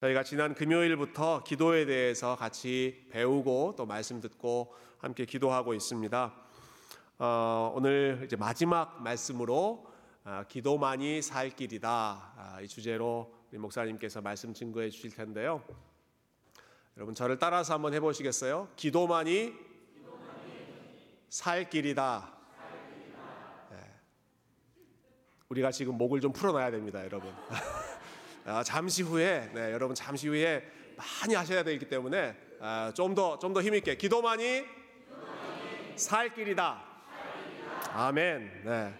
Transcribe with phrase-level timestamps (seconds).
[0.00, 6.34] 저희가 지난 금요일부터 기도에 대해서 같이 배우고 또 말씀 듣고 함께 기도하고 있습니다.
[7.18, 9.90] 어, 오늘 이제 마지막 말씀으로
[10.22, 15.64] 아, 기도만이 살 길이다 아, 이 주제로 우리 목사님께서 말씀 증거해 주실 텐데요.
[16.96, 18.68] 여러분 저를 따라서 한번 해보시겠어요?
[18.76, 19.52] 기도만이,
[21.28, 22.32] 살 길이다.
[23.72, 23.76] 네.
[25.48, 27.34] 우리가 지금 목을 좀 풀어놔야 됩니다, 여러분.
[28.44, 30.64] 아, 잠시 후에 네, 여러분 잠시 후에
[30.96, 34.64] 많이 하셔야 되기 때문에 아, 좀더 좀 더 힘있게 기도만이,
[35.96, 36.82] 살 길이다.
[37.92, 38.62] 아멘.
[38.64, 38.94] 네.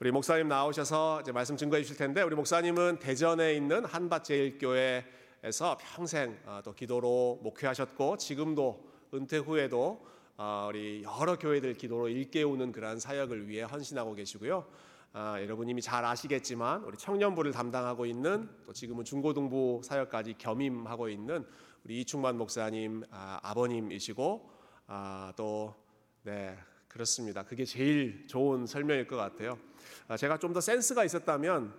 [0.00, 6.60] 우리 목사님 나오셔서 이제 말씀 증거해 주실 텐데 우리 목사님은 대전에 있는 한밭제일교회에서 평생 어,
[6.64, 10.06] 또 기도로 목회하셨고 지금도 은퇴 후에도
[10.38, 14.64] 어, 우리 여러 교회들 기도로 일깨우는 그러한 사역을 위해 헌신하고 계시고요.
[15.12, 21.44] 아, 여러분 이미 잘 아시겠지만 우리 청년부를 담당하고 있는 또 지금은 중고등부 사역까지 겸임하고 있는
[21.84, 24.50] 우리 이충만 목사님 아, 버님이시고
[24.86, 25.74] 아, 또
[26.22, 27.42] 네, 그렇습니다.
[27.42, 29.58] 그게 제일 좋은 설명일 것 같아요.
[30.06, 31.74] 아, 제가 좀 더 센스가 있었다면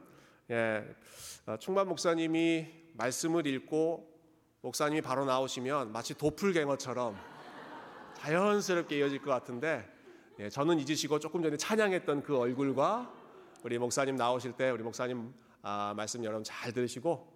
[0.49, 0.83] 예,
[1.45, 4.11] 아, 충만 목사님이 말씀을 읽고
[4.59, 7.15] 목사님이 바로 나오시면 마치 도플갱어처럼
[8.15, 9.89] 자연스럽게 이어질 것 같은데
[10.39, 13.20] 예, 저는 잊으시고 조금 전에 찬양했던 그 얼굴과
[13.63, 15.31] 우리 목사님 나오실 때 우리 목사님
[15.61, 17.31] 아, 말씀 여러분 잘 들으시고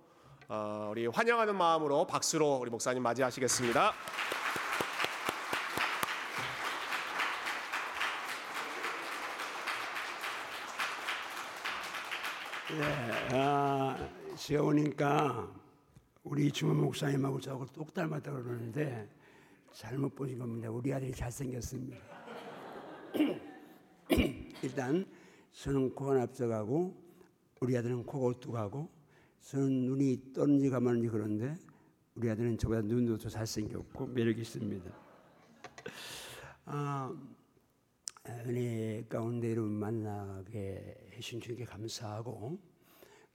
[0.47, 3.93] 어, 우리 환영하는 마음으로 박수로 우리 목사님 맞이하시겠습니다.
[12.71, 13.95] 네, 아,
[14.61, 15.47] 오니까
[16.23, 19.07] 우리 주문 목사님하고 저하고 똑 닮았다 그러는데
[19.71, 20.71] 잘못 보신 겁니다.
[20.71, 21.97] 우리 아들이 잘생겼습니다.
[24.63, 25.05] 일단
[25.55, 26.93] 저는 코가 납작하고
[27.61, 28.89] 우리 아들은 코가 오뚝하고
[29.41, 31.55] 저는 눈이 떠는지 가만지 그런데
[32.13, 34.91] 우리 아들은 저보다 눈도 더 잘생겼고 매력 있습니다.
[36.65, 37.15] 아,
[38.27, 42.59] 은혜 가운데 여러분 만나게 해주신 주님께 감사하고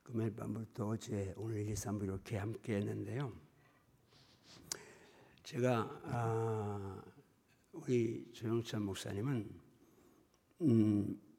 [0.02, 3.32] 금요일 밤부터 어제 오늘 1, 2, 3부 이렇게 함께 했는데요.
[5.42, 7.02] 제가 아,
[7.72, 9.50] 우리 조영찬 목사님은
[10.62, 11.29] 음,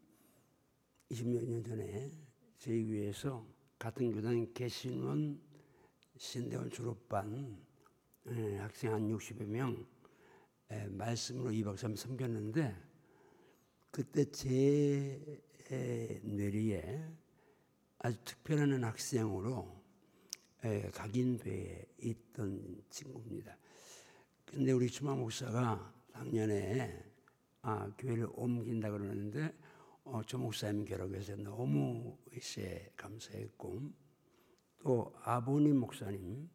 [1.11, 2.09] 20몇 년 전에
[2.57, 3.45] 저희 교회에서
[3.77, 5.41] 같은 교단 개신원
[6.17, 7.59] 신대원 졸업반
[8.27, 9.85] 예, 학생 한 60여 명
[10.71, 12.75] 예, 말씀으로 2박 3일 섬겼는데
[13.91, 15.19] 그때 제
[16.23, 17.03] 뇌리에
[17.99, 19.81] 아주 특별한 학생으로
[20.63, 23.57] 예, 각인돼 있던 친구입니다.
[24.45, 27.03] 근데 우리 주마 목사가 작년에
[27.63, 29.53] 아, 교회를 옮긴다 그러는데
[30.03, 33.81] 어, 조 목사님 결합해서 너무 이제 감사했고
[34.79, 36.49] 또 아버님 목사님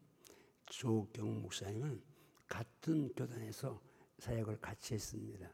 [0.65, 2.01] 조경 목사님은
[2.47, 3.81] 같은 교단에서
[4.19, 5.49] 사역을 같이 했습니다.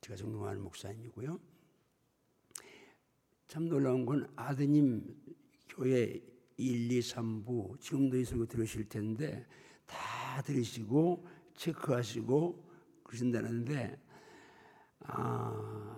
[0.00, 1.38] 제가 존경하는 목사님이고요.
[3.48, 5.16] 참 놀라운 건 아드님
[5.68, 6.20] 교회
[6.56, 9.46] 1, 2, 3부 지금도 있으고 들으실 텐데
[9.86, 11.24] 다 들으시고
[11.54, 12.64] 체크하시고
[13.04, 14.00] 그러신다는데
[15.00, 15.95] 아,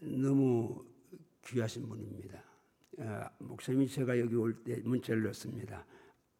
[0.00, 0.84] 너무
[1.44, 2.42] 귀하신 분입니다.
[3.00, 5.84] 아, 목사님이 제가 여기 올 때 문자를 넣습니다.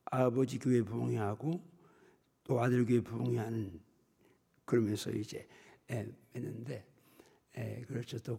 [0.07, 1.61] 아버지 교회 부흥회하고
[2.45, 3.81] 또 아들 교회 부흥회하는
[4.65, 5.47] 그러면서 이제
[5.91, 6.87] 예, 했는데
[7.57, 8.19] 예, 그렇죠.
[8.19, 8.39] 또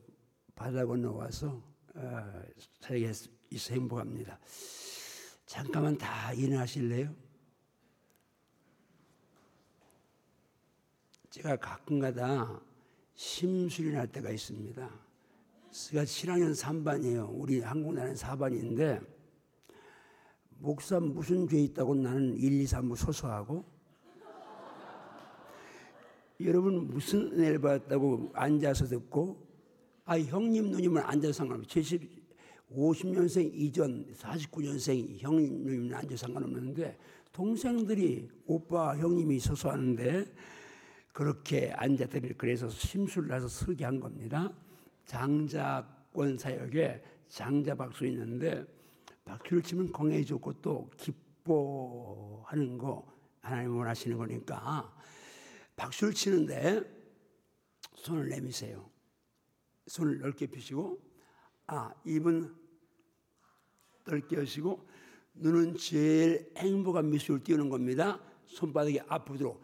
[0.56, 1.62] 바다 건너와서
[1.96, 2.44] 어,
[2.82, 3.12] 살게
[3.52, 4.40] 있어 행복합니다.
[5.46, 7.16] 잠깐만 다 일어나실래요?
[11.30, 12.62] 제가 가끔가다
[13.16, 15.09] 심술이 날 때가 있습니다.
[15.88, 17.30] 제가 7학년 3반이에요.
[17.32, 19.02] 우리 한국 나라는 4반인데
[20.60, 23.64] 목사 무슨 죄 있다고 나는 1, 2, 3부 소소하고
[26.42, 29.48] 여러분 무슨 은혜를 받았다고 앉아서 듣고
[30.04, 31.68] 아 형님 누님은 앉아서 상관없어요.
[31.68, 32.12] 70,
[32.72, 36.98] 50년생 이전 49년생 형님 누님은 앉아서 상관없는데
[37.32, 40.26] 동생들이 오빠 형님이 소소하는데
[41.14, 44.54] 그렇게 앉아들이 그래서 심술을 나서 서게 한 겁니다.
[45.10, 48.64] 장자권 사역에 장자 박수 있는데
[49.26, 53.12] 박수를 치면 건강에 좋고 또 기뻐하는 거
[53.42, 54.96] 하나님 원하시는 거니까
[55.76, 56.84] 박수를 치는데
[57.96, 58.88] 손을 내미세요.
[59.88, 61.02] 손을 넓게 펴시고
[61.66, 62.56] 아 입은
[64.06, 64.88] 넓게 하시고
[65.34, 68.22] 눈은 제일 행복한 미소를 띄우는 겁니다.
[68.46, 69.60] 손바닥이 앞으로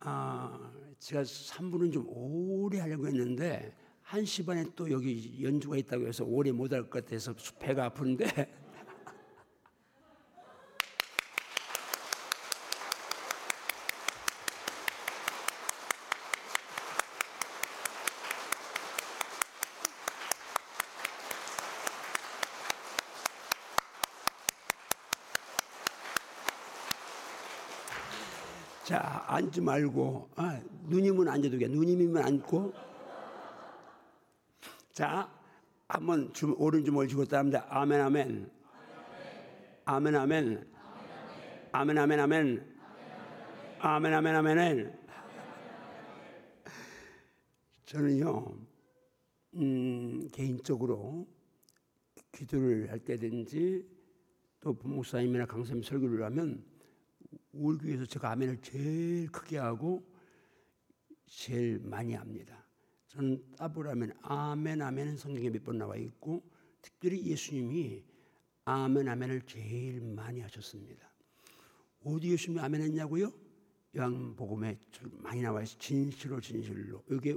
[0.00, 6.52] 아 제가 3분은 좀 오래 하려고 했는데 한시 반에 또 여기 연주가 있다고 해서 오래
[6.52, 8.24] 못 할 것 같아서 배가 아픈데
[28.84, 31.66] 자, 앉지 말고, 아, 누님은 앉아도 돼.
[31.66, 32.72] 누님이면 앉고,
[34.96, 35.30] 자,
[35.88, 37.66] 한번 주, 오른 주먹을 쥐고 따릅니다.
[37.68, 38.50] 아멘, 아멘.
[39.84, 40.72] 아멘, 아멘.
[41.70, 42.76] 아멘, 아멘, 아멘.
[43.80, 44.98] 아멘, 아멘, 아멘.
[47.84, 48.56] 저는요,
[49.56, 51.28] 음, 개인적으로
[52.32, 53.86] 기도를 할 때든지
[54.60, 56.64] 또 부목사님이나 강사님 설교를 하면
[57.52, 60.10] 우리 교회에서 제가 아멘을 제일 크게 하고
[61.26, 62.65] 제일 많이 합니다.
[63.16, 63.42] 저는
[63.90, 66.42] 하면 아멘 아멘은 성경에 몇 번 나와 있고
[66.82, 68.04] 특별히 예수님이
[68.66, 71.10] 아멘 아멘을 제일 많이 하셨습니다.
[72.04, 73.32] 어디 예수님이 아멘 했냐고요?
[73.96, 74.78] 요한복음에
[75.22, 77.36] 많이 나와 있어 진실로 진실로 이게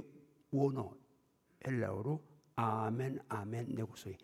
[0.50, 0.94] 원어
[1.66, 2.22] 헬라어로
[2.56, 4.16] 아멘 아멘 내고소이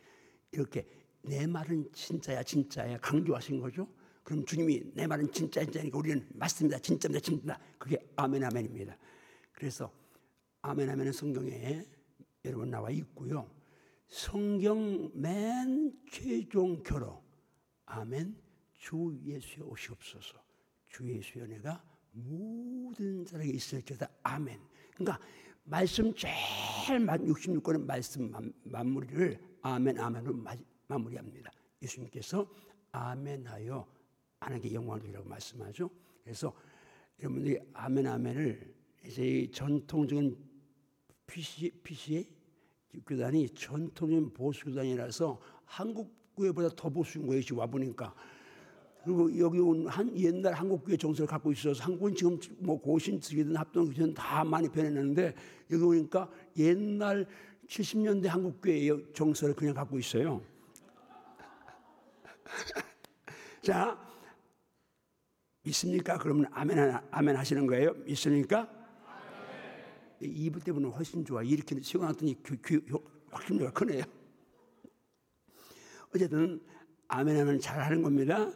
[0.52, 0.86] 이렇게
[1.22, 3.88] 내 말은 진짜야 진짜야 강조하신 거죠.
[4.22, 7.58] 그럼 주님이 내 말은 진짜 진짜니까 우리는 맞습니다 진짜입니다 진짜입니다.
[7.78, 8.98] 그게 아멘 아멘입니다.
[9.52, 9.90] 그래서
[10.66, 11.86] 아멘 아멘은 성경에
[12.44, 13.48] 여러분 나와 있고요.
[14.08, 17.22] 성경 맨 최종 결어
[17.84, 18.36] 아멘
[18.76, 20.42] 주 예수여 오시옵소서.
[20.88, 24.08] 주 예수의 은혜가 모든 사람에게 있을지어다.
[24.24, 24.58] 아멘.
[24.96, 25.24] 그러니까
[25.62, 26.34] 말씀 제일
[26.98, 28.32] 66권의 말씀
[28.64, 30.44] 마무리를 아멘 아멘으로
[30.88, 31.52] 마무리합니다.
[31.80, 32.44] 예수님께서
[32.90, 33.86] 아멘하여
[34.40, 35.88] 하나님께 영광을 드리라고 말씀하죠.
[36.24, 36.52] 그래서
[37.20, 38.74] 여러분들이 아멘 아멘을
[39.04, 40.45] 이제 전통적인
[41.26, 42.26] PC, PCA
[43.06, 47.42] 교단이 전통적인 보수 교단이라서 한국 교회보다 더 보수인 거예요.
[47.42, 48.14] 지금 와 보니까.
[49.04, 53.54] 그리고 여기 온 한 옛날 한국 교회 정서를 갖고 있어서 한국은 지금 뭐 고신 측이든
[53.56, 55.34] 합동 교회든 다 많이 변했는데
[55.70, 57.26] 여기 오니까 옛날
[57.68, 60.42] 70년대 한국 교회의 정서를 그냥 갖고 있어요.
[63.62, 63.98] 자,
[65.62, 66.18] 믿습니까?
[66.18, 67.92] 그러면 아멘 아멘 하시는 거예요?
[68.04, 68.75] 믿습니까?
[70.20, 71.42] 이불 때문에 훨씬 좋아.
[71.42, 72.36] 이렇게 시원하더니
[73.30, 74.02] 확신도가 크네요.
[76.14, 76.62] 어쨌든
[77.08, 78.50] 아멘 하면 잘 하는 겁니다.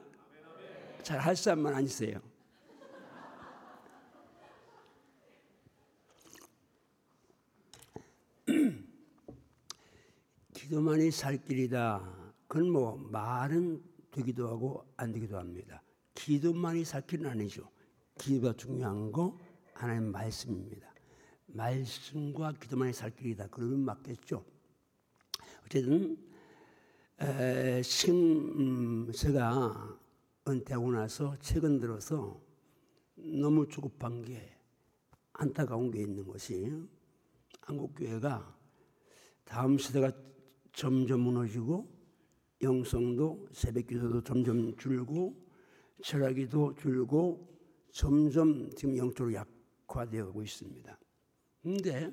[1.02, 2.20] 잘 할 사람만 앉으세요.
[10.54, 12.34] 기도만이 살 길이다.
[12.46, 15.82] 그건 뭐 말은 되기도 하고 안 되기도 합니다.
[16.14, 17.70] 기도만이 살 길은 아니죠.
[18.18, 19.38] 기도가 중요한 거
[19.72, 20.89] 하나님 말씀입니다.
[21.52, 23.49] 말씀과 기도만이 살 길이다.
[23.50, 24.44] 그러면 맞겠죠.
[25.64, 26.17] 어쨌든
[27.20, 29.99] 에, 심 제가
[30.49, 32.41] 은퇴하고 나서 최근 들어서
[33.14, 34.56] 너무 조급한 게
[35.35, 36.73] 안타까운 게 있는 것이
[37.61, 38.56] 한국 교회가
[39.44, 40.12] 다음 시대가
[40.73, 41.88] 점점 무너지고
[42.62, 45.35] 영성도 새벽 기도도 점점 줄고
[46.03, 47.49] 철학이도 줄고
[47.93, 50.99] 점점 지금 영적으로 약화되어 가고 있습니다.
[51.62, 52.12] 근데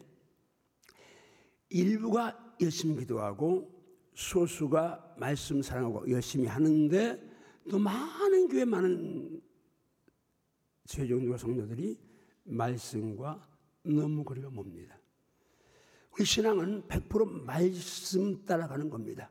[1.69, 3.71] 일부가 열심히 기도하고
[4.13, 7.21] 소수가 말씀 사랑하고 열심히 하는데
[7.69, 9.41] 또 많은 교회 많은
[10.85, 11.99] 최종교가 성도들이
[12.43, 13.47] 말씀과
[13.83, 14.97] 너무 거리가 멉니다.
[16.13, 19.29] 우리 신앙은 100% 말씀 따라가는 겁니다.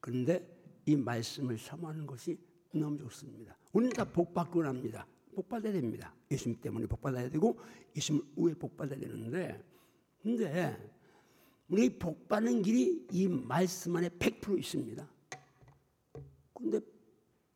[0.00, 0.46] 그런데
[0.84, 2.38] 이 말씀을 사모하는 것이
[2.72, 3.56] 너무 좋습니다.
[3.72, 5.06] 우리는 다 복받고 납니다.
[5.36, 6.14] 복받아야 됩니다.
[6.30, 7.60] 예수님 때문에 복받아야 되고
[7.94, 9.62] 예수님 후에 복받아야 되는데
[10.22, 10.76] 근데
[11.68, 15.08] 우리 복받는 길이 이 말씀 안에 100% 있습니다.
[16.54, 16.80] 근데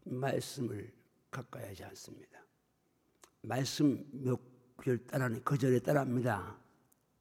[0.04, 0.92] 말씀을
[1.30, 2.44] 가까이 하지 않습니다.
[3.42, 6.59] 말씀 몇절 따라는 거절에 따라합니다.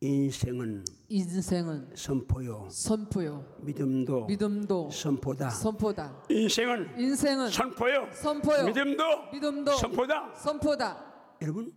[0.01, 2.69] 인생은 인생은 선포요.
[2.71, 3.57] 선포요.
[3.61, 5.49] 믿음도 믿음도 선포다.
[5.49, 6.23] 선포다.
[6.29, 8.09] 인생은 인생은 선포요.
[8.13, 8.65] 선포요.
[8.67, 10.35] 믿음도 믿음도 선포다.
[10.35, 11.35] 선포다.
[11.41, 11.73] 여러분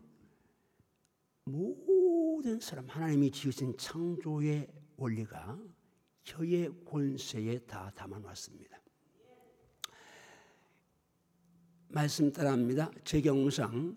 [1.44, 5.58] 모든 사람 하나님이 지으신 창조의 원리가
[6.24, 8.80] 혀의 권세에 다 담아놨습니다.
[11.88, 12.88] 말씀 따라합니다.
[13.02, 13.96] 제 경우상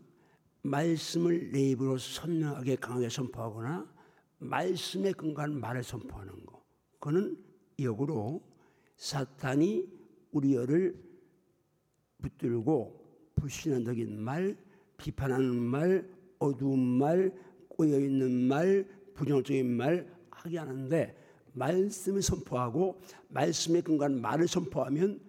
[0.63, 3.93] 말씀을 내 입으로 선명하게 강하게 선포하거나
[4.37, 6.63] 말씀에 근거한 말을 선포하는 거.
[6.93, 7.37] 그거는
[7.79, 8.41] 역으로
[8.97, 9.87] 사탄이
[10.31, 11.03] 우리를
[12.21, 14.57] 붙들고 불신앙적인 말,
[14.97, 17.33] 비판하는 말, 어두운 말,
[17.69, 21.15] 꼬여 있는 말, 부정적인 말 하게 하는데
[21.53, 25.19] 말씀을 선포하고 말씀에 근거한 말을 선포하면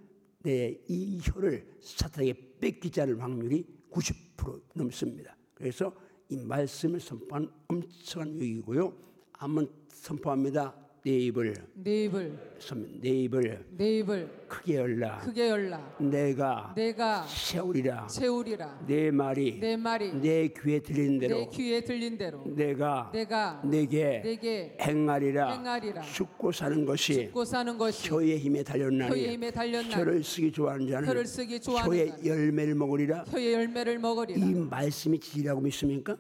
[0.43, 5.37] 내 이 혀를 사탄에게 뺏기지 않을 확률이 90% 넘습니다.
[5.55, 5.93] 그래서
[6.28, 8.92] 이 말씀을 선포한 엄청난 유익이고요.
[9.33, 10.86] 한번 선포합니다.
[11.07, 15.19] 네 입을 내 입을 선- 네 입을 내 입을 크게 열라.
[15.21, 15.95] 크게 열라.
[16.01, 18.09] 내가 내가 세우리라.
[18.09, 18.81] 채우리라.
[18.89, 24.77] 내 말이 내 말이 내 귀에 내 대로 귀에 들린 대로 내가 내가 내게 내게
[24.81, 25.53] 행하리라.
[25.53, 26.03] 행하리라.
[26.03, 30.89] 죽고 사는 것이 죽고 사는 것이 혀의 힘에 혀의 달렸나니 힘에 달렸나니 혀를 쓰기 좋아하는
[30.89, 33.23] 자는 혀를 쓰기 좋아하는 혀의 열매를 먹으리라.
[33.29, 34.45] 혀의 열매를 먹으리라.
[34.45, 36.17] 이 말씀이 진리라고 믿습니까?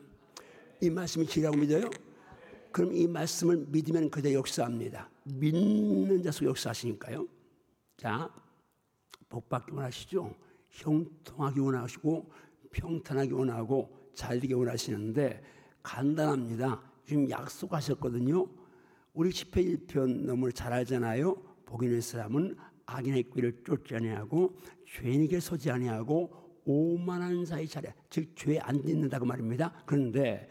[0.80, 1.90] 이 말씀이 진리라고 믿어요?
[2.76, 5.08] 그럼 이 말씀을 믿으면 그대 역사합니다.
[5.24, 7.26] 믿는 자속 역사하시니까요.
[7.96, 8.30] 자,
[9.30, 10.34] 복받기 원하시죠?
[10.68, 12.30] 형통하기 원하시고
[12.72, 15.42] 평탄하기 원하고 잘되기 원하시는데
[15.82, 16.82] 간단합니다.
[17.02, 18.46] 지금 약속하셨거든요.
[19.14, 21.34] 우리 10회 1편 너무 잘 알잖아요.
[21.80, 24.54] 있는 사람은 악인의 꾀를 쫓지 아니하고
[24.86, 26.30] 죄인에게 서지 아니하고
[26.66, 29.72] 오만한 자의 차례 즉 죄 안 짓는다고 말입니다.
[29.86, 30.46] 그런데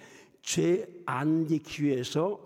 [0.46, 2.40] 죄안 짓기 위해서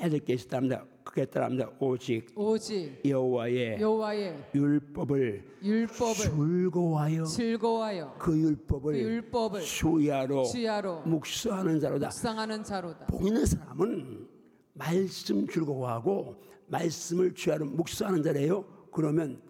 [0.00, 0.84] 해야 될 게 있답니다.
[1.04, 1.68] 그게 따릅니다.
[1.80, 11.78] 오직 오직 여호와의 여호와의 율법을 율법을 즐거워하여 즐거워하여 그 율법을 그 율법을 수야로 주야로 묵상하는
[11.80, 12.06] 자로다.
[12.06, 13.06] 묵상하는 자로다.
[13.06, 14.26] 복 있는 사람은
[14.72, 16.36] 말씀 즐거워하고
[16.68, 18.64] 말씀을 주야로 묵상하는 자래요.
[18.92, 19.42] 그러면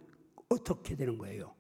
[0.49, 1.55] 어떻게 되는 거예요?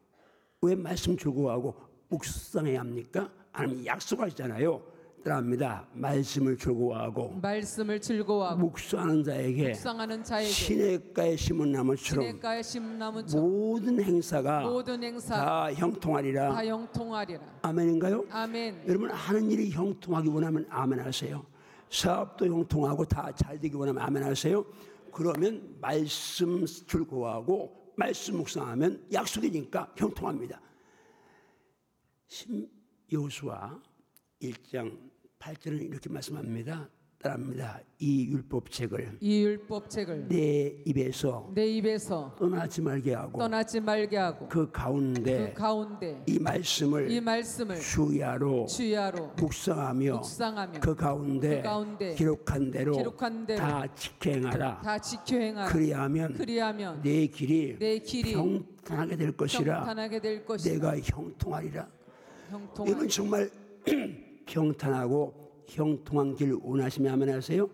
[0.62, 1.76] 왜 말씀 즐거워하고
[2.08, 3.30] 묵상해야 합니까?
[3.52, 4.82] 하나님 약속하시잖아요.
[5.22, 5.86] 따라합니다.
[5.94, 14.60] 말씀을 즐거워하고 말씀을 즐거워하고 묵상하는 자에게 묵상하는 자에게 시냇가에 심은 나무처럼 시냇가에 심나무처럼 모든 행사가
[14.62, 16.52] 모든 행사 다 형통하리라.
[16.54, 17.40] 다 영통하리라.
[17.62, 18.24] 아멘인가요?
[18.30, 18.84] 아멘.
[18.88, 21.44] 여러분 하는 일이 형통하기 원하면 아멘 하세요.
[21.90, 24.64] 사업도 형통하고 다 잘 되기 원하면 아멘 하세요.
[25.12, 30.60] 그러면 말씀 즐거워하고 말씀 묵상하면 약속이니까 형통합니다.
[32.26, 32.66] 심
[33.12, 33.78] 여호수아
[34.40, 35.11] 1장
[35.42, 36.88] 8절은 이렇게 말씀합니다.
[37.20, 37.80] 따라합니다.
[38.00, 44.70] 이 율법책을 이 율법책을 내 입에서 내 입에서 떠나지 말게 하고 떠나지 말게 하고 그
[44.72, 52.14] 가운데 그 가운데 이 말씀을 이 말씀을 주야로 주야로 묵상하며 묵상하며 그 가운데, 그 가운데
[52.14, 54.80] 기록한 대로, 기록한 대로 다 지켜행하라.
[54.80, 55.72] 다 지켜 행하라.
[55.72, 59.76] 그리하면 그리하면 내 길이 내 길이 평탄하게 될 것이라.
[59.76, 60.74] 평탄하게 될 것이라.
[60.74, 61.88] 내가 형통하리라.
[62.50, 62.90] 형통하리.
[62.90, 63.50] 이분 정말
[64.46, 67.68] 평탄하고 형통한 길 원하시면 하면 하세요.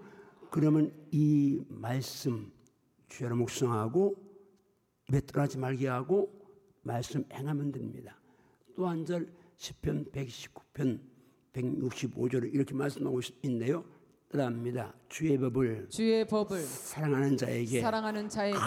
[0.51, 2.51] 그러면 이 말씀
[3.09, 4.17] 주야로 묵상하고
[5.09, 6.33] 입에 떠나지 말게 하고
[6.83, 8.19] 말씀 행하면 됩니다.
[8.77, 11.01] 또 한절 10편 119편
[11.53, 13.85] 165절을 이렇게 말씀하고 있는데요.
[14.31, 14.93] 따라합니다.
[15.09, 18.59] 주의 법을 주의 법을 사랑하는 자에게 사랑하는 자에게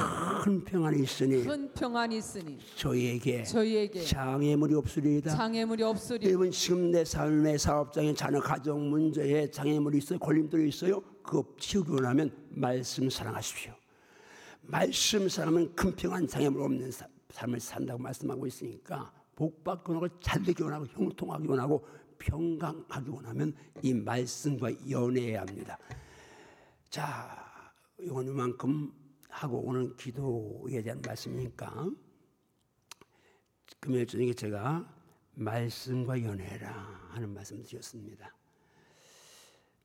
[0.43, 5.29] 큰 평안이 있으니 큰 평안이 있으니 저희에게 저희에게 장애물이 없으리이다.
[5.35, 6.25] 장애물이 없으리.
[6.27, 12.31] 여러분 지금 내 삶의 사업장에 자녀 가정 문제에 장애물이 있어요 걸림돌이 있어요 그거 치우기 원하면
[12.49, 13.71] 말씀 사랑하십시오
[14.63, 20.63] 말씀 사랑하면 큰 평안 장애물 없는 사- 삶을 산다고 말씀하고 있으니까 복받기 원하고 잘 되기
[20.63, 21.85] 원하고 형통하기 원하고
[22.21, 25.77] 평강하기 원하면 이 말씀과 연애해야 합니다
[26.89, 27.41] 자
[27.99, 28.91] 이만큼
[29.29, 31.89] 하고 오늘 기도에 대한 말씀이니까
[33.79, 35.01] 금요일 저녁에 제가
[35.33, 36.71] 말씀과 연애라
[37.09, 38.35] 하는 말씀 드렸습니다.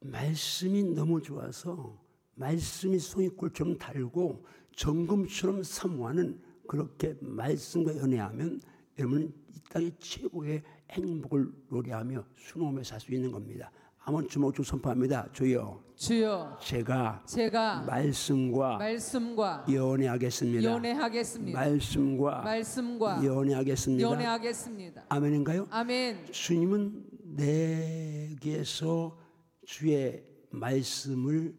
[0.01, 1.99] 말씀이 너무 좋아서
[2.35, 8.61] 말씀이 송이 꿀처럼 달고 정금처럼 사모하는 그렇게 말씀과 연애하면
[8.99, 13.71] 여러분은 이 땅의 최고의 행복을 노래하며 순호하며 살 수 있는 겁니다.
[13.99, 15.29] 한번 주먹 주 선포합니다.
[15.33, 20.63] 주여 주여 제가 제가 말씀과 말씀과 연애하겠습니다.
[20.71, 21.59] 연애하겠습니다.
[21.59, 24.09] 말씀과 말씀과 연애하겠습니다.
[24.09, 25.07] 연애하겠습니다.
[25.09, 25.67] 아멘인가요?
[25.71, 26.27] 아멘.
[26.31, 27.05] 주님은
[27.37, 29.19] 내게서
[29.65, 31.57] 주의 말씀을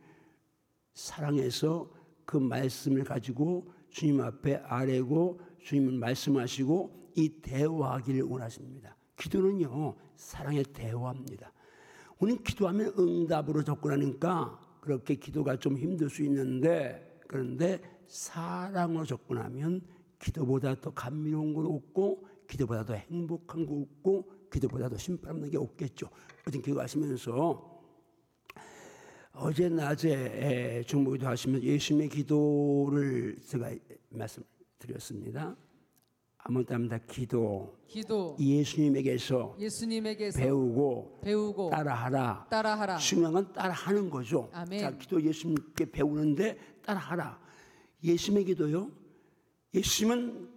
[0.93, 1.91] 사랑해서
[2.25, 8.95] 그 말씀을 가지고 주님 앞에 아뢰고 주님은 말씀하시고 이 대화하기를 원하십니다.
[9.17, 11.51] 기도는요 사랑의 대화입니다.
[12.19, 19.81] 우리는 기도하면 응답으로 접근하니까 그렇게 기도가 좀 힘들 수 있는데 그런데 사랑으로 접근하면
[20.19, 26.09] 기도보다 더 감미로운 건 없고 기도보다 더 행복한 거 없고 기도보다 더 없는 게 없겠죠.
[26.47, 27.77] 어떤 기도하시면서
[29.33, 33.71] 어제 낮에 중보 기도 하시면 예수님의 기도를 제가
[34.09, 35.55] 말씀드렸습니다.
[36.47, 36.97] 아무것도 합니다.
[37.09, 42.47] 기도 기도 예수님에게서 예수님에게서 배우고 배우고 따라하라.
[42.49, 42.97] 따라하라.
[42.97, 44.49] 중요한 건 따라하는 거죠.
[44.53, 44.79] 아멘.
[44.79, 47.37] 자, 기도 예수님께 배우는데 따라하라.
[48.01, 48.89] 예수님의 기도요.
[49.73, 50.49] 예수님은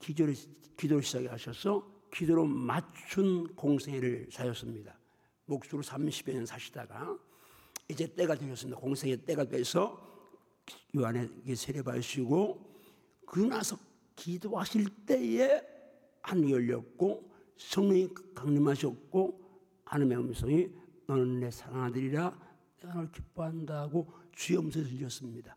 [0.00, 0.34] 기도를,
[0.76, 4.98] 기도를 시작하셔서 기도로 맞춘 공생애를 사셨습니다.
[5.46, 7.16] 목수로 30여 년 사시다가
[7.88, 8.78] 이제 때가 되었습니다.
[8.80, 10.04] 공생의 때가 돼서
[10.96, 12.66] 요한에게 세례 받으시고
[13.24, 13.78] 그러고 나서
[14.18, 15.62] 기도하실 때에
[16.22, 19.40] 하늘이 열렸고 성령이 강림하셨고
[19.84, 20.68] 하나님의 음성이
[21.06, 22.38] 너는 내 사랑하는 아들이라
[22.80, 25.56] 내가 너를 기뻐한다고 주의 음성을 들렸습니다.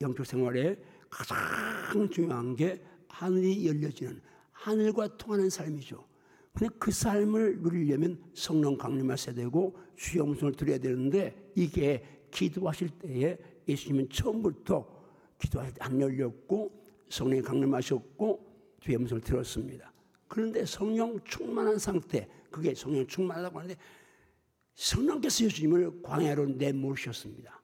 [0.00, 4.20] 영적 생활에 가장 중요한 게 하늘이 열려지는
[4.52, 6.06] 하늘과 통하는 삶이죠.
[6.52, 13.38] 근데 그 삶을 누리려면 성령 강림하셔야 되고 주의 음성을 들어야 되는데 이게 기도하실 때에
[13.68, 14.86] 예수님은 처음부터
[15.38, 19.92] 기도할 때 안 열렸고 성령이 강림하셨고 주의 음성을 들었습니다.
[20.26, 23.76] 그런데 성령 충만한 상태, 그게 성령 충만하다고 하는데
[24.74, 27.62] 성령께서 예수님을 광야로 내모셨습니다.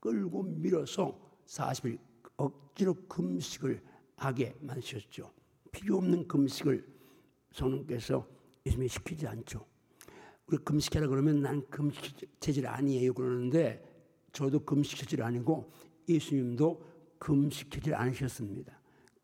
[0.00, 1.98] 끌고 밀어서 40일
[2.36, 3.82] 억지로 금식을
[4.16, 5.32] 하게 만드셨죠.
[5.72, 6.86] 필요 없는 금식을
[7.52, 8.28] 성령께서
[8.66, 9.66] 예수님이 시키지 않죠.
[10.46, 13.84] 우리 금식하라 그러면 난 금식 체질 아니에요 그러는데
[14.32, 15.70] 저도 금식 체질 아니고
[16.08, 18.78] 예수님도 금식 체질 아니셨습니다.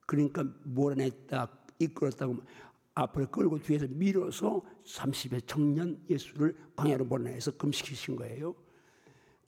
[0.07, 1.49] 그러니까 몰아냈다
[1.79, 2.37] 이끌었다고
[2.95, 8.55] 앞을 끌고 뒤에서 밀어서 30의 청년 예수를 광야로 몰아내서 금식시킨 거예요.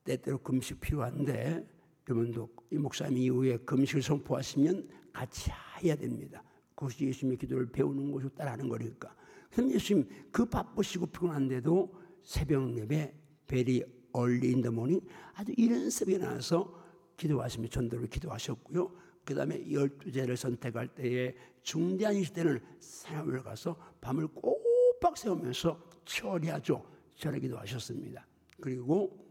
[0.05, 1.67] 때때로 금식 필요한데
[2.09, 5.50] 여러분도 이 목사님 이후에 금식을 선포하시면 같이
[5.83, 6.43] 해야 됩니다.
[6.75, 9.15] 그것이 예수님의 기도를 배우는 것이고 따라하는 거니까.
[9.50, 13.15] 그럼 예수님 그 바쁘시고 피곤한데도 새벽 예배
[13.47, 15.00] very early in the morning
[15.35, 16.86] 아주 이른 새벽에 나와서
[17.17, 18.91] 기도하시며 전도를 기도하셨고요.
[19.25, 26.85] 그 다음에 열두 제자를 선택할 때에 중대한 시대는 산으로 가서 밤을 꼬박 새우면서 철야하죠.
[27.17, 28.25] 철야 기도하셨습니다.
[28.61, 29.27] 그리고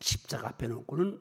[0.00, 1.18] 십자가 앞에 놓고는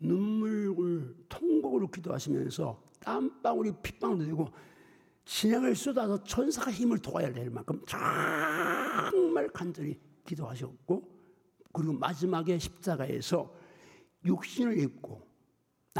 [0.00, 4.48] 눈물을 통곡으로 기도하시면서 땀방울이 핏방울도 되고
[5.24, 11.20] 진양을 쏟아서 천사가 힘을 도와야 될 만큼 정말 간절히 기도하셨고
[11.72, 13.52] 그리고 마지막에 십자가에서
[14.24, 15.29] 육신을 입고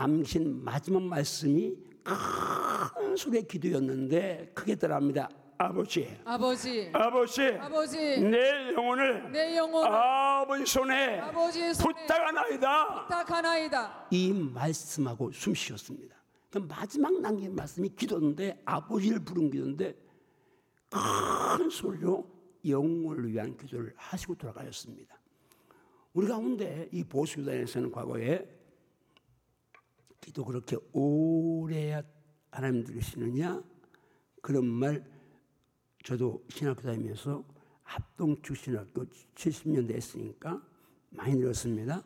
[0.00, 5.28] 남긴 마지막 말씀이 큰 소리의 기도였는데 크게 따라합니다.
[5.58, 13.02] 아버지, 아버지, 아버지, 아버지, 내 영혼을 내 영혼 아버지 손에 아버지의 손에 부탁하나이다.
[13.02, 14.06] 부탁하나이다.
[14.10, 16.16] 이 말씀하고 숨 쉬었습니다.
[16.48, 19.94] 그러니까 마지막 남긴 말씀이 기도인데 아버지를 부른 기도인데
[20.88, 22.26] 큰 소리로
[22.66, 25.20] 영혼을 위한 기도를 하시고 돌아가셨습니다.
[26.14, 28.59] 우리 가운데 이 보수교단에서는 과거에
[30.20, 32.02] 기도 그렇게 오래
[32.50, 33.62] 하나님 들으시느냐
[34.42, 35.04] 그런 말
[36.04, 37.44] 저도 신학교 다니면서
[37.82, 39.04] 합동 출신학교
[39.34, 40.62] 70년대 했으니까
[41.10, 42.02] 많이 들었습니다.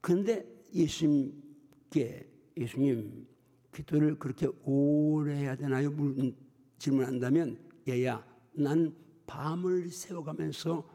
[0.00, 3.26] 근데 예수님께 예수님
[3.72, 5.90] 기도를 그렇게 오래 해야 되나요?
[5.90, 6.34] 물-
[6.78, 8.94] 질문한다면 얘야 난
[9.26, 10.88] 밤을 새워가면서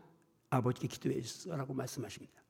[0.52, 2.42] 아버지께 기도했어라고 말씀하십니다.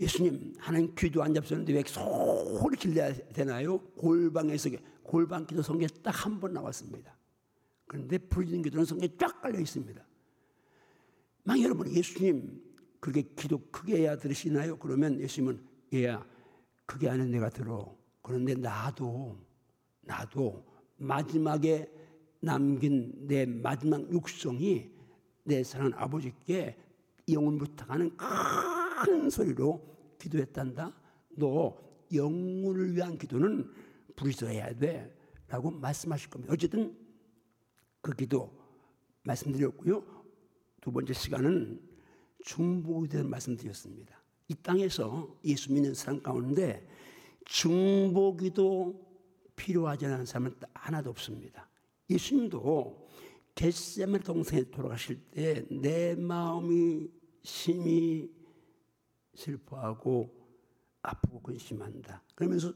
[0.00, 3.78] 예수님 하나님 귀도 안 잡혔는데 왜 소리 길러야 되나요?
[3.78, 4.70] 골방에서
[5.02, 7.14] 골방 기도 성경에 딱 한 번 나왔습니다.
[7.86, 10.00] 그런데 부르짖는 기도는 성경에 쫙 깔려 있습니다.
[11.44, 12.62] 막 여러분 예수님
[13.00, 14.76] 그게 기도 크게 해야 들으시나요?
[14.78, 15.60] 그러면 예수님은
[15.94, 16.24] 얘야
[16.86, 17.94] 그게 아니라 내가 들어.
[18.22, 19.36] 그런데 나도
[20.02, 20.64] 나도
[20.96, 21.90] 마지막에
[22.40, 24.90] 남긴 내 마지막 육성이
[25.44, 26.76] 내 사랑하는 아버지께
[27.30, 28.26] 영혼 부탁하는 큰
[29.30, 29.80] 소리로
[30.18, 30.94] 기도했단다.
[31.36, 31.76] 너
[32.12, 33.70] 영혼을 위한 기도는
[34.16, 35.16] 부르짖어야 돼.
[35.48, 36.52] 라고 말씀하실 겁니다.
[36.52, 36.96] 어쨌든
[38.00, 38.52] 그 기도
[39.22, 40.04] 말씀드렸고요.
[40.80, 41.80] 두 번째 시간은
[42.44, 44.20] 중보에 대한 말씀드렸습니다.
[44.48, 46.88] 이 땅에서 예수 믿는 사람 가운데
[47.44, 49.08] 중보기도
[49.56, 51.68] 필요하지 않은 사람은 하나도 없습니다.
[52.08, 53.08] 예수님도
[53.54, 57.08] 겟세마네 동생에 돌아가실 때 내 마음이
[57.42, 58.30] 심히
[59.40, 60.30] 슬퍼하고
[61.02, 62.22] 아프고 근심한다.
[62.34, 62.72] 그러면서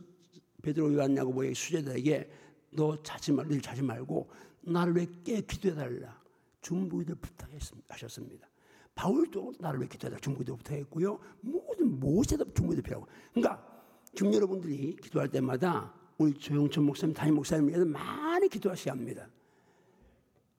[0.63, 2.31] 베드로 요한 야고보의 수제자에게
[2.71, 4.29] 너 자지 말, 늘 자지 말고
[4.63, 6.23] 나를 왜 깨 기도해 달라.
[6.63, 8.49] 중보기도 부탁하셨습니다.
[8.95, 10.21] 바울도 나를 왜 기도해 달라.
[10.21, 11.21] 중보기도 부탁했고요.
[11.43, 13.07] 모든 모세도 중보기도 필요하고.
[13.33, 19.29] 그러니까 중 여러분들이 기도할 때마다 우리 조영천 목사님, 담임 목사님 위해서 많이 기도하셔야 합니다.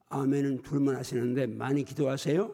[0.09, 2.53] 아멘은 둘만 하시는데 많이 기도하세요.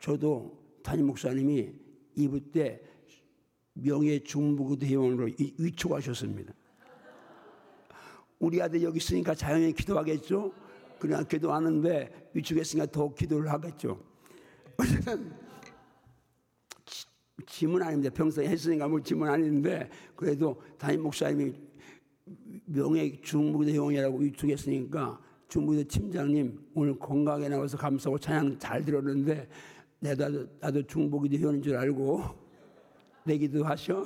[0.00, 1.72] 저도 담임 목사님이
[2.16, 2.80] 이브 때
[3.74, 6.52] 명예 중부구도 회원으로 이- 위촉하셨습니다.
[8.38, 10.52] 우리 아들 여기 있으니까 자연히 기도하겠죠.
[10.98, 14.02] 그냥 기도하는데 위축했으니까 더 기도를 하겠죠.
[17.46, 18.12] 짐은 아닙니다.
[18.14, 21.52] 평소에 했으니까 뭐 짐은 아닌데 그래도 담임 목사님이
[22.66, 29.48] 명예 중부대 회원이라고 위축했으니까 중부대 팀장님 오늘 건강하게 나와서 감사하고 찬양 잘 들었는데
[30.00, 32.22] 내가 나도, 나도 중부대 회원인 줄 알고
[33.24, 34.04] 내 기도 하셔.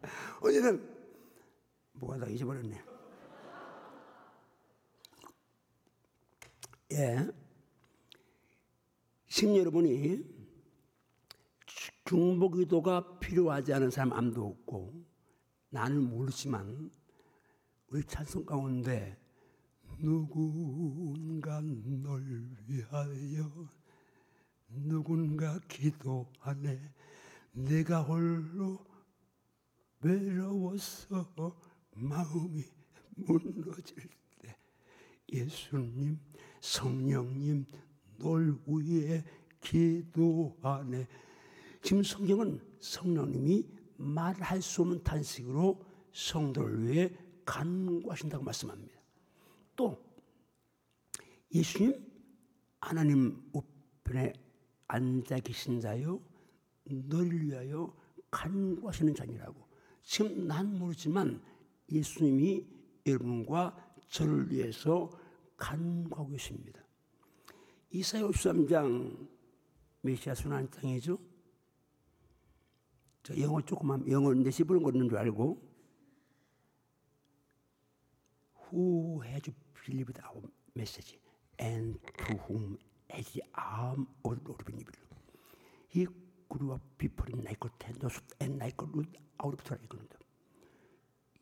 [0.40, 0.82] 어쨌든
[1.92, 2.82] 뭐가 다 잊어버렸네.
[6.92, 7.28] 예.
[9.26, 10.24] 심 여러분이
[12.04, 15.04] 중보 기도가 필요하지 않은 사람 아무도 없고
[15.70, 16.90] 나는 모르지만
[17.88, 19.18] 우리 찬송 가운데
[19.98, 23.68] 누군가 널 위하여
[24.84, 26.80] 누군가 기도하네
[27.52, 28.84] 내가 홀로
[30.02, 31.56] 외로워서
[31.94, 32.64] 마음이
[33.16, 34.08] 무너질
[34.40, 34.56] 때
[35.32, 36.18] 예수님
[36.60, 37.66] 성령님
[38.18, 39.24] 널 위해
[39.60, 41.06] 기도하네
[41.82, 48.92] 지금 성경은 성령님이 말할 수 없는 탄식으로 성도를 위해 간구하신다고 말씀합니다.
[49.76, 50.02] 또
[51.54, 52.04] 예수님
[52.80, 54.32] 하나님 우편에
[54.88, 56.20] 앉아 계신 자요
[56.84, 57.94] 너를 위하여
[58.30, 59.66] 간구하시는 자니라고
[60.02, 61.42] 지금 난 모르지만
[61.90, 62.66] 예수님이
[63.06, 65.10] 여러분과 저를 위해서
[65.56, 66.84] 간구하고 계십니다.
[67.90, 69.28] 이사야 53장
[70.02, 71.18] 메시아 순환 장이죠.
[73.22, 75.66] 저 영어 조금만 영어 내시부는 거는 줄 알고
[78.72, 79.50] Who has
[80.76, 81.18] message
[81.60, 82.76] and to whom
[83.16, 84.96] has the arm of Lord been revealed?
[85.88, 86.06] He
[86.48, 86.82] grew up
[87.28, 87.70] him like a
[88.40, 88.58] and
[88.92, 90.08] root out of ground.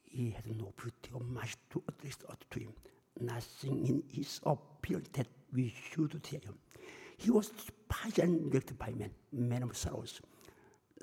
[0.05, 2.19] He had no beauty or much to address
[2.51, 2.73] to him.
[3.21, 6.55] Nothing in his appearance that we should fear him.
[7.17, 10.21] He was despised and by men, men of sorrows,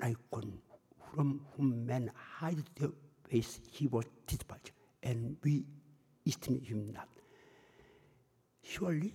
[0.00, 0.58] like one
[1.14, 2.90] from whom men hide their
[3.28, 3.60] face.
[3.70, 4.70] He was despised,
[5.02, 5.64] and we
[6.26, 7.08] esteemed him not.
[8.62, 9.14] Surely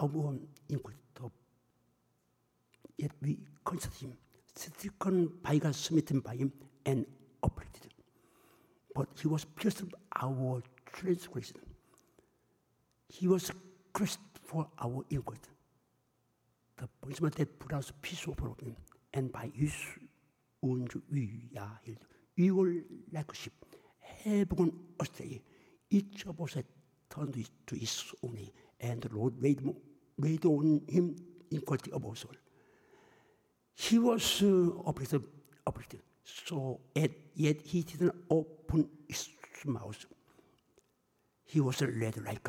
[0.00, 0.98] own iniquity,
[2.96, 4.16] yet we consider him
[4.54, 6.52] stricken by God, smitten by him,
[6.84, 7.06] and
[7.42, 7.92] uplifted.
[8.94, 9.86] But he was pierced for
[10.20, 11.60] our transgression.
[13.08, 13.52] He was
[13.92, 15.50] crushed for our iniquity.
[16.76, 18.76] The punishment that put us peace over him,
[19.14, 19.74] and by his
[20.60, 21.98] wounds we are healed.
[22.36, 22.74] We were
[23.12, 23.52] like sheep,
[24.00, 25.42] having astray.
[25.90, 26.64] Each of us had
[27.10, 29.60] turned to his own way, and the Lord laid,
[30.18, 31.16] laid on him
[31.50, 32.34] iniquity of us all.
[33.74, 34.70] He was uh,
[35.66, 39.28] uplifted, so yet, yet he didn't open his
[39.64, 40.04] mouth.
[41.44, 42.48] He was led like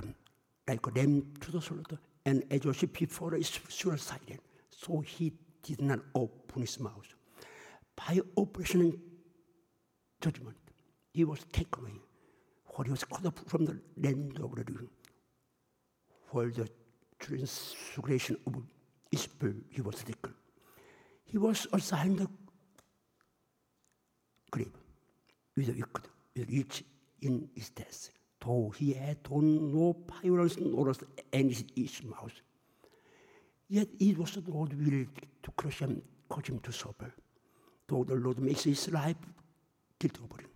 [0.67, 5.81] like a lamb to the slaughter, and as sheep before his silent, so he did
[5.81, 7.15] not open his mouth.
[7.95, 8.99] By operation and
[10.21, 10.57] judgment,
[11.13, 11.93] he was taken away,
[12.71, 14.89] for he was cut off from the land of the living.
[16.31, 16.69] For the
[17.17, 18.61] transgression of
[19.11, 20.35] Israel, he was taken.
[21.25, 22.27] He was assigned the
[24.51, 24.71] grave
[25.57, 26.83] with the wicked, with rich
[27.21, 28.11] in his death.
[28.39, 30.93] Though he had done no violence nor
[31.33, 32.31] any his mouth.
[33.67, 35.05] Yet it was the Lord's will
[35.43, 37.11] to crush him, cause him to suffer.
[37.87, 39.17] Though the Lord makes his life
[39.97, 40.49] guilty over him,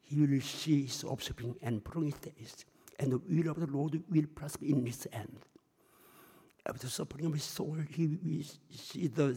[0.00, 2.64] he will see his offspring and prolong his days,
[3.02, 5.40] and the will of the Lord will prosper in his end.
[6.64, 9.36] After suffering of his soul, he will see the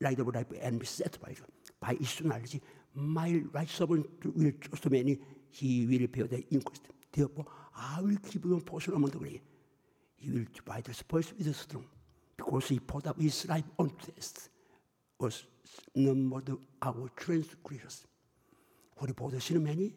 [0.00, 1.36] light of life and be satisfied.
[1.80, 2.60] By his knowledge,
[2.94, 6.80] my right servant will trust many, he will bear the increase.
[7.12, 9.42] Therefore, I will keep him portion among the great.
[10.16, 11.84] He will divide the spoils with the strong,
[12.36, 14.48] because he poured out his life on test,
[15.20, 15.44] was
[15.94, 16.50] numbered
[16.82, 18.06] our transgressions.
[18.96, 19.94] For he bore the sin of many,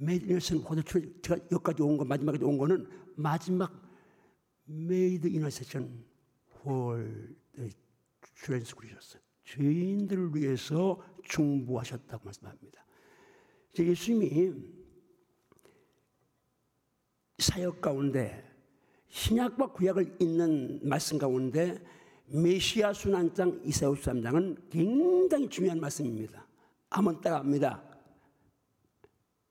[0.00, 0.82] 메이드인어슨 호드
[1.22, 2.86] 제가 여기까지 온 거 마지막에 온 거는
[3.16, 3.70] 마지막
[4.64, 6.04] 메이드 이너세션
[6.64, 7.36] 홀
[8.42, 12.84] 트랜스그리셨어 죄인들을 위해서 중보하셨다고 말씀합니다.
[13.78, 14.52] 예수님이
[17.38, 18.44] 사역 가운데
[19.08, 21.82] 신약과 구약을 읽는 말씀 가운데
[22.26, 26.46] 메시아 순환장 이사야 53장은 굉장히 중요한 말씀입니다.
[26.88, 27.89] 한번 따라합니다.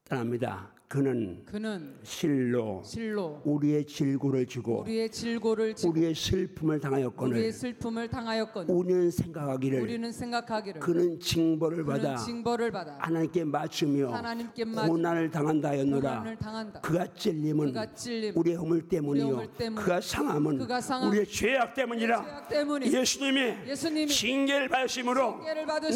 [0.09, 0.78] 따라합니다.
[0.89, 8.07] 그는 그는 실로 실로 우리의 질고를 지고 우리의 질고를 지고 우리의 슬픔을 우리의 당하였거늘 슬픔을
[8.07, 14.87] 당하였거늘 우리는 생각하기를 우리는 생각하기를 그는 징벌을 그는 받아 징벌을 받아 하나님께 맞추며 하나님께 맞-
[14.87, 16.09] 고난을 당한다 하였노라.
[16.09, 16.81] 고난을 당한다.
[16.81, 19.27] 그가 찔림은 그가 찔림, 우리의 허물 때문이요.
[19.27, 22.47] 우리의 그가 상함은 그가 상함, 우리의 죄악 때문이라.
[22.49, 22.49] 죄악
[22.91, 25.39] 예수님이 예수님이 징계를 받으심으로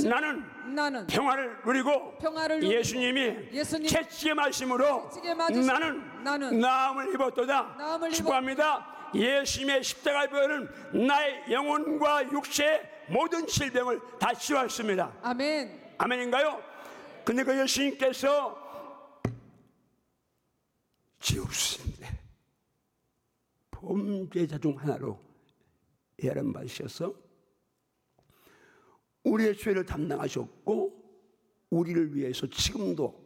[0.07, 0.43] 나는
[0.75, 8.11] 나는 평화를 누리고 평화를 누리고 예수님이 예수님이 채찍에 맞으심으로 맞으심- 나는 나는 나음을 입었도다 나음을
[8.11, 15.19] 축복합니다 예수님의 십자가의 보혈은 나의 영혼과 육체의 모든 질병을 다 치유했습니다.
[15.21, 15.93] 아멘.
[15.99, 16.61] 아멘인가요?
[17.25, 18.57] 근데 그 예수님께서
[21.19, 22.07] 지옥수인데
[23.71, 25.19] 범죄자 중 하나로
[26.23, 27.13] 예람 받으셔서
[29.23, 31.01] 우리의 죄를 담당하셨고
[31.69, 33.22] 우리를 위해서 지금도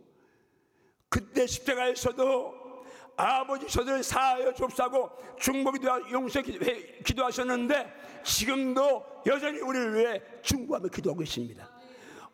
[1.09, 2.67] 그때 십자가에서도
[3.15, 6.65] 아버지 저들을 사하여 좁사고 중보기도 용서 기도-
[7.03, 11.71] 기도하셨는데 지금도 여전히 우리를 위해 중보하며 기도하고 계십니다.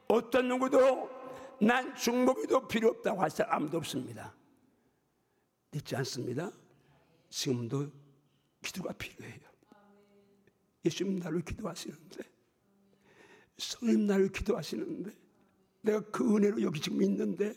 [0.08, 1.10] 어떤 누구도
[1.62, 4.36] 난 중보기도 필요 없다고 할 사람 아무도 없습니다.
[5.72, 6.52] 믿지 않습니다.
[7.30, 7.90] 지금도
[8.62, 9.40] 기도가 필요해요.
[10.86, 12.24] 예수님 나를 기도하시는데
[13.58, 15.12] 성님 나를 기도하시는데
[15.82, 17.54] 내가 그 은혜로 여기 지금 있는데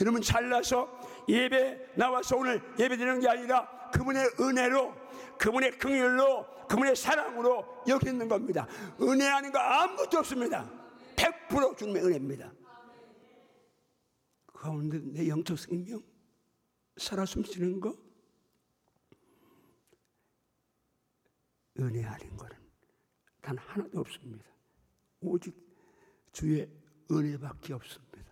[0.00, 0.88] 여러분 잘나서
[1.28, 4.94] 예배 나와서 오늘 예배 드리는 게 아니라 그분의 은혜로
[5.38, 8.66] 그분의 긍휼로 그분의 사랑으로 여기 있는 겁니다.
[9.00, 10.70] 은혜 아닌 거 아무것도 없습니다.
[11.16, 12.52] 100% 주님의 은혜입니다.
[14.46, 16.02] 그 가운데 내 영적 생명
[16.96, 17.96] 살아 숨쉬는 거
[21.80, 22.56] 은혜 아닌 거는
[23.40, 24.44] 단 하나도 없습니다.
[25.20, 25.56] 오직
[26.32, 26.68] 주의
[27.10, 28.27] 은혜밖에 없습니다.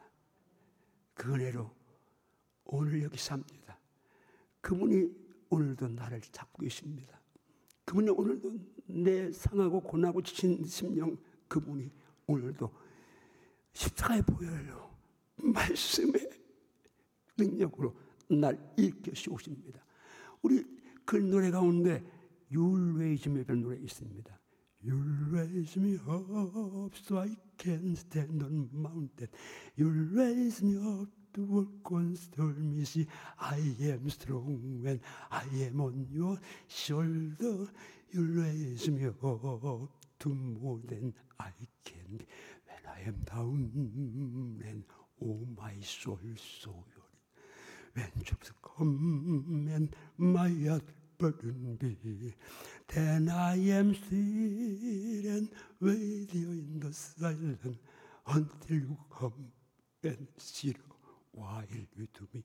[1.17, 1.75] 그 은혜로
[2.67, 3.81] 오늘 여기 삽니다.
[4.61, 5.11] 그분이
[5.49, 7.21] 오늘도 나를 잡고 계십니다.
[7.85, 8.53] 그분이 오늘도
[8.87, 11.17] 내 상하고 고나고 지친 심령
[11.49, 11.91] 그분이
[12.27, 12.71] 오늘도
[13.73, 14.91] 십자가의 보혈로
[15.37, 16.31] 말씀의
[17.39, 17.97] 능력으로
[18.29, 19.85] 날 일깨시 오십니다.
[20.43, 20.65] 우리
[21.05, 22.05] 그 노래 가운데
[22.53, 24.39] You raise me 이라는 노래 있습니다.
[26.95, 29.29] So I can stand on mountain.
[29.77, 33.07] You raise me up to walk on stormy sea.
[33.40, 36.38] I am strong when I am on your
[36.69, 37.69] shoulder.
[38.11, 41.51] You raise me up to more than I
[41.85, 42.27] can be.
[42.66, 44.85] When I am down and
[45.23, 47.07] oh my soul so weary.
[47.95, 50.85] When troubles come and my heart
[51.19, 52.35] burden be,
[52.89, 55.49] then I am still and
[55.81, 57.79] wait you in the silence
[58.27, 59.53] until you come
[60.03, 60.77] and sit
[61.33, 62.43] while you to me.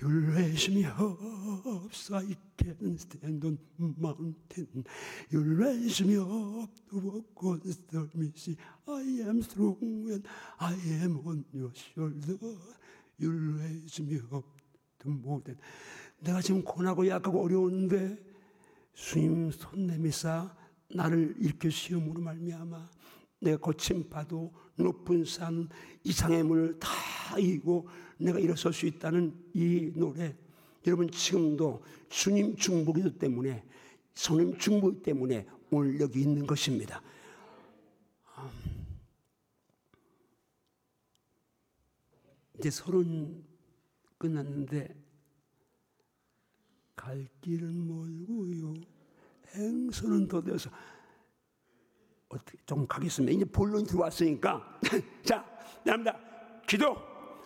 [0.00, 3.58] You raise me up so I can stand on
[3.98, 4.86] mountain.
[5.28, 8.56] You raise me up to walk on stormy sea.
[8.86, 10.24] I am strong when
[10.60, 12.38] I am on your shoulder.
[13.18, 14.44] You raise me up
[15.00, 15.58] to more than.
[16.20, 18.18] 내가 지금 고나고 약하고 어려운데
[18.94, 20.54] 주님 손 내미사
[20.90, 22.90] 나를 일으켜 시험으로 말미암아
[23.40, 25.68] 내가 거친 파도 높은 산
[26.02, 26.88] 이상의 물을 다
[27.38, 30.36] 이기고 내가 일어설 수 있다는 이 노래
[30.86, 33.64] 여러분 지금도 주님 중보기도 때문에
[34.14, 37.00] 성님 중보 때문에 오늘 여기 있는 것입니다.
[38.38, 38.50] 음.
[42.58, 43.44] 이제 서른
[44.18, 44.92] 끝났는데
[47.08, 48.74] 갈 길은 멀고요
[49.54, 50.68] 행선은 더뎌서
[52.28, 53.34] 어떻게 좀 가겠습니다.
[53.34, 54.78] 이제 본론 들어왔으니까
[55.24, 55.42] 자,
[55.82, 56.14] 남다
[56.66, 56.94] 기도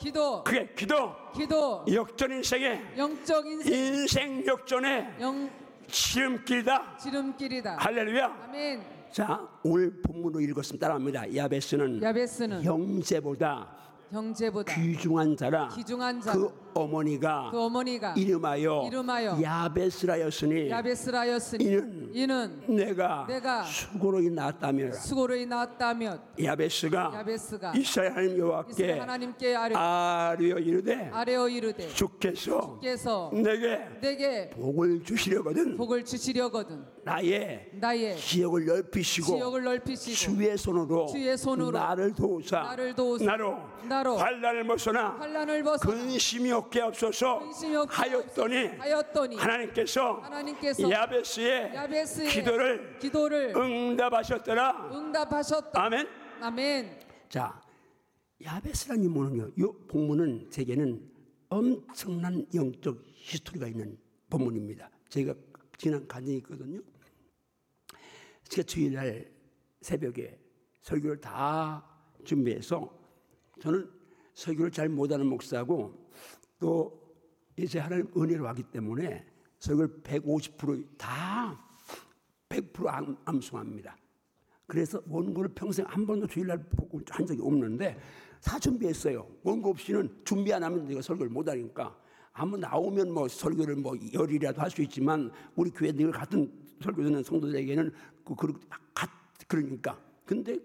[0.01, 5.49] 기도, 그게 기도 기도, 역전 인생의 영적 인생, 인생 역전의 영
[5.87, 6.97] 지름길다.
[6.97, 7.77] 지름길이다.
[7.77, 8.27] 할렐루야.
[8.49, 8.83] 아멘.
[9.13, 11.37] 자, 오늘 본문으로 읽었으면 따라합니다.
[11.37, 13.77] 야베스는 야베스는 형제보다
[14.11, 15.69] 형제보다 귀중한 자라.
[15.69, 16.33] 귀중한 자.
[16.33, 25.37] 그 어머니가 그 어머니가 이름하여, 이름하여 야베스라였으니 야베스라였으니 이는 이는 내가, 내가 수고로 인났다며 수고로
[25.45, 33.89] 낳았다며 야베스가 야베스가 이스라엘 하나님 여호와께 하나님께 아뢰 아뢰어 이르되 아뢰어 이르되 주께서 주께서 내게
[34.01, 41.71] 내게 복을 주시려거든 복을 주시려거든 나의 나의 지역을 넓히시고 지역을 넓히시고 주의 손으로 주의 손으로
[41.73, 43.59] 나를 도우사 나를 도우사 나로
[43.89, 47.07] 나로 환란을 벗어나 환란을 벗어 근심이 없게 없게
[47.89, 55.83] 하였더니 하였더니 하나님께서 하나님께서 야베스의 야베스의 기도를 기도를 응답하셨더라 응답하셨다.
[55.85, 56.09] 아멘
[56.41, 57.01] 아멘.
[57.29, 57.61] 자
[58.45, 61.11] 야베스라는 인물은요 이 본문은 제게는
[61.49, 63.99] 엄청난 영적 히스토리가 있는
[64.31, 65.35] 본문입니다 제가
[65.77, 66.81] 지난 간증이 있거든요
[68.49, 69.31] 제가 주일날
[69.81, 70.39] 새벽에
[70.81, 71.85] 설교를 다
[72.25, 72.91] 준비해서
[73.61, 73.89] 저는
[74.35, 76.09] 설교를 잘 못하는 목사고
[76.63, 76.97] 또
[77.57, 79.27] 이제 하나님 은혜로 하기 때문에
[79.59, 81.61] 설교를 150%다
[82.49, 83.97] 100% 암, 암송합니다.
[84.69, 87.99] 그래서 원고를 평생 한 번도 주일날 보고 한 적이 없는데
[88.45, 89.27] 다 준비했어요.
[89.43, 91.99] 원고 없이는 준비 안 하면 내가 설교를 못 하니까
[92.33, 97.25] 아무 나오면 뭐 설교를 뭐 열이라도 할 수 있지만 우리 교회 늘 같은 설교 듣는
[97.25, 97.93] 성도들에게는
[98.25, 98.53] 그 그,
[98.95, 99.11] 갓
[99.49, 100.59] 그러니까 근데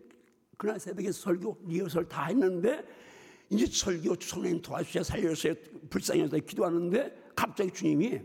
[0.57, 2.85] 그날 새벽에 설교 리허설 다 했는데
[3.49, 5.53] 이제 설교 성령 도와주셔 살려주세요
[5.89, 8.21] 불쌍해서 기도하는데 갑자기 주님이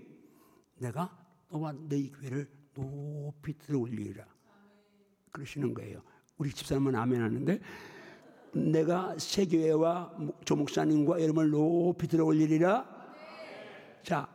[0.79, 1.17] 내가
[1.51, 4.27] 너와 너희 교회를 높이 들어 올리리라
[5.31, 6.03] 그러시는 거예요.
[6.39, 7.61] 우리 집사람은 아멘 하는데
[8.53, 12.87] 내가 세교회와 조 목사님과 여러분을 높이 들어 올리리라.
[14.03, 14.29] 자,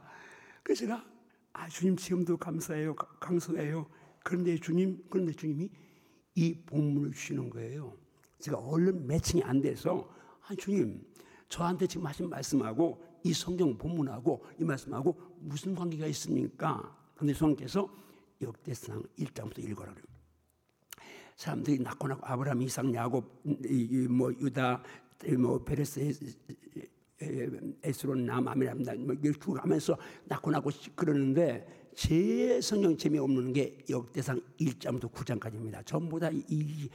[0.64, 1.06] 그래서 제가
[1.54, 3.88] 아 주님 지금도 감사해요, 가- 강소해요.
[4.24, 5.70] 그런데 주님, 그런데 주님이
[6.36, 7.96] 이 본문을 주시는 거예요.
[8.40, 10.10] 제가 얼른 매칭이 안 돼서
[10.50, 11.04] 아 주님,
[11.50, 16.96] 저한테 지금 하신 말씀하고 이 성경 본문하고 이 말씀하고 무슨 관계가 있습니까?
[17.16, 17.90] 그런데 성께서
[18.42, 19.94] 역대상 1장부터 읽어라.
[21.36, 24.82] 사람들이 낳고 낳고 아브라함, 이삭, 야곱, 이- 이뭐 유다,
[25.28, 26.00] 이뭐 베레스,
[27.84, 35.12] 에스론, 남아미람, 뭐 이렇게 쭉 하면서 낳고 낳고 그러는데 제 성경 재미없는 게 역대상 1장부터
[35.12, 35.84] 9장까지입니다.
[35.86, 36.90] 전부 다 이, 이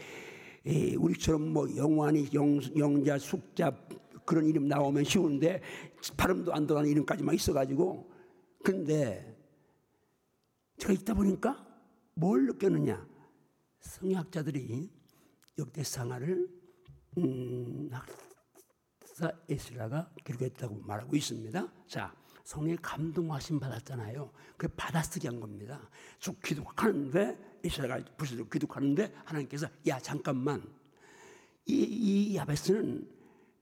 [0.65, 3.77] 우리처럼 뭐 영환이 영, 영자, 숙자
[4.25, 5.61] 그런 이름 나오면 쉬운데
[6.17, 8.11] 발음도 안 들어가는 이름까지만 있어가지고
[8.63, 9.37] 근데
[10.79, 11.67] 제가 읽다 보니까
[12.15, 13.07] 뭘 느꼈느냐?
[13.81, 14.91] 성학자들이
[15.59, 16.49] 역대상하를
[17.19, 21.73] 음, 학사 에스라가 기록했다고 말하고 있습니다.
[21.87, 24.33] 자, 성령의 감동하심 받았잖아요.
[24.57, 25.91] 그 받아쓰기 한 겁니다.
[26.19, 30.63] 쭉 기독하는데 에스라가 부스로 기독하는데 하나님께서 야 잠깐만
[31.67, 33.07] 이, 이 야베스는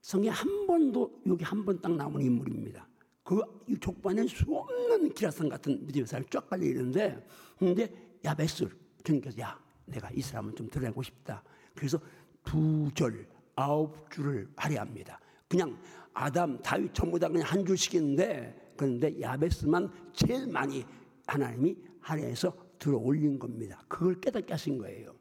[0.01, 2.87] 성에 한 번도 여기 한 번 딱 나오는 인물입니다.
[3.23, 3.43] 그
[3.81, 7.25] 족반에 수없는 기라성 같은 믿음의 사람이 쫙 깔려 있는데,
[7.59, 7.93] 근데
[8.25, 8.67] 야베스
[9.05, 11.43] 주님께서 야 내가 이 사람은 좀 드러내고 싶다.
[11.75, 11.99] 그래서
[12.45, 15.21] 두 절 아홉 줄을 할애합니다.
[15.49, 15.79] 그냥
[16.15, 20.85] 아담 다윗 전부 다 그냥 한 줄씩인데 그런데 야베스만 제일 많이
[21.27, 23.85] 하나님이 할애해서 들어 올린 겁니다.
[23.87, 25.15] 그걸 깨닫게 하신 거예요.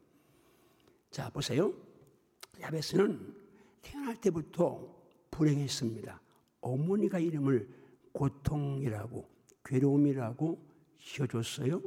[1.10, 1.72] 자 보세요.
[2.60, 3.34] 야베스는
[3.82, 4.92] 태어날 때부터
[5.30, 6.20] 불행했습니다.
[6.62, 7.68] 어머니가 이름을
[8.12, 9.28] 고통이라고
[9.64, 10.58] 괴로움이라고
[10.98, 11.80] 지어줬어요.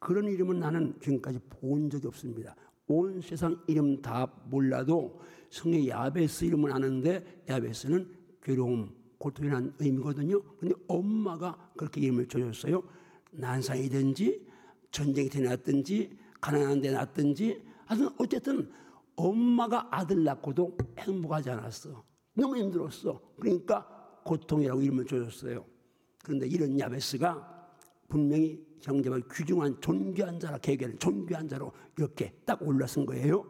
[0.00, 2.54] 그런 이름은 나는 지금까지 본 적이 없습니다.
[2.88, 10.42] 온 세상 이름 다 몰라도 성의 야베스 이름은 아는데 야베스는 괴로움, 고통이라는 의미거든요.
[10.58, 12.82] 근데 엄마가 그렇게 이름을 줘줬어요.
[13.32, 14.46] 난상이든지
[14.90, 18.70] 전쟁이 태어났든지 가난한 데 났든지 하여튼 어쨌든
[19.16, 22.04] 엄마가 아들 낳고도 행복하지 않았어.
[22.34, 23.20] 너무 힘들었어.
[23.40, 25.64] 그러니까 고통이라고 이름을 줘줬어요.
[26.22, 27.68] 그런데 이런 야베스가
[28.08, 33.44] 분명히 형제와 귀중한 존귀한 자라 계획에는 존귀한 자로 이렇게 딱 올라선 거예요.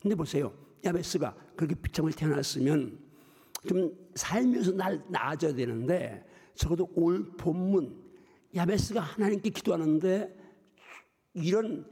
[0.00, 0.52] 근데 보세요.
[0.84, 2.98] 야베스가 그렇게 비참하게 태어났으면
[3.68, 7.96] 좀 살면서 날 나아져야 되는데 적어도 올 본문
[8.54, 10.41] 야베스가 하나님께 기도하는데
[11.34, 11.88] 이런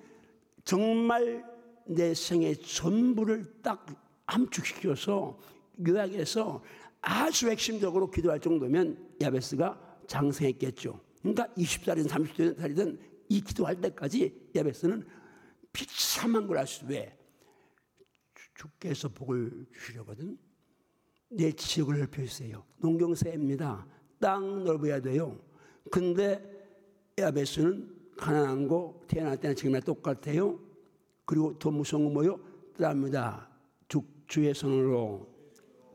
[0.65, 1.45] 정말
[1.87, 3.87] 내 생의 전부를 딱
[4.27, 5.39] 함축시켜서
[5.87, 6.63] 요약해서
[7.01, 11.01] 아주 핵심적으로 기도할 정도면 야베스가 장성했겠죠.
[11.21, 12.99] 그러니까 20살이든 30살이든
[13.29, 15.07] 이 기도할 때까지 야베스는
[15.73, 17.17] 비참한 걸 알수 왜?
[18.35, 20.37] 주- 주께서 복을 주시려거든.
[21.31, 22.65] 내 지역을 넓혀주세요.
[22.79, 23.87] 농경사입니다.
[24.19, 25.41] 땅 넓어야 돼요.
[25.91, 26.43] 근데
[27.19, 30.59] 야베스는 가난한 거 태어날 때나 지금이나 똑같아요.
[31.25, 32.39] 그리고 더 무서운 건 뭐요?
[32.77, 33.49] 뜨랍니다.
[33.89, 35.27] 주, 주의 손으로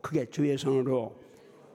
[0.02, 1.16] 크게 주의 손으로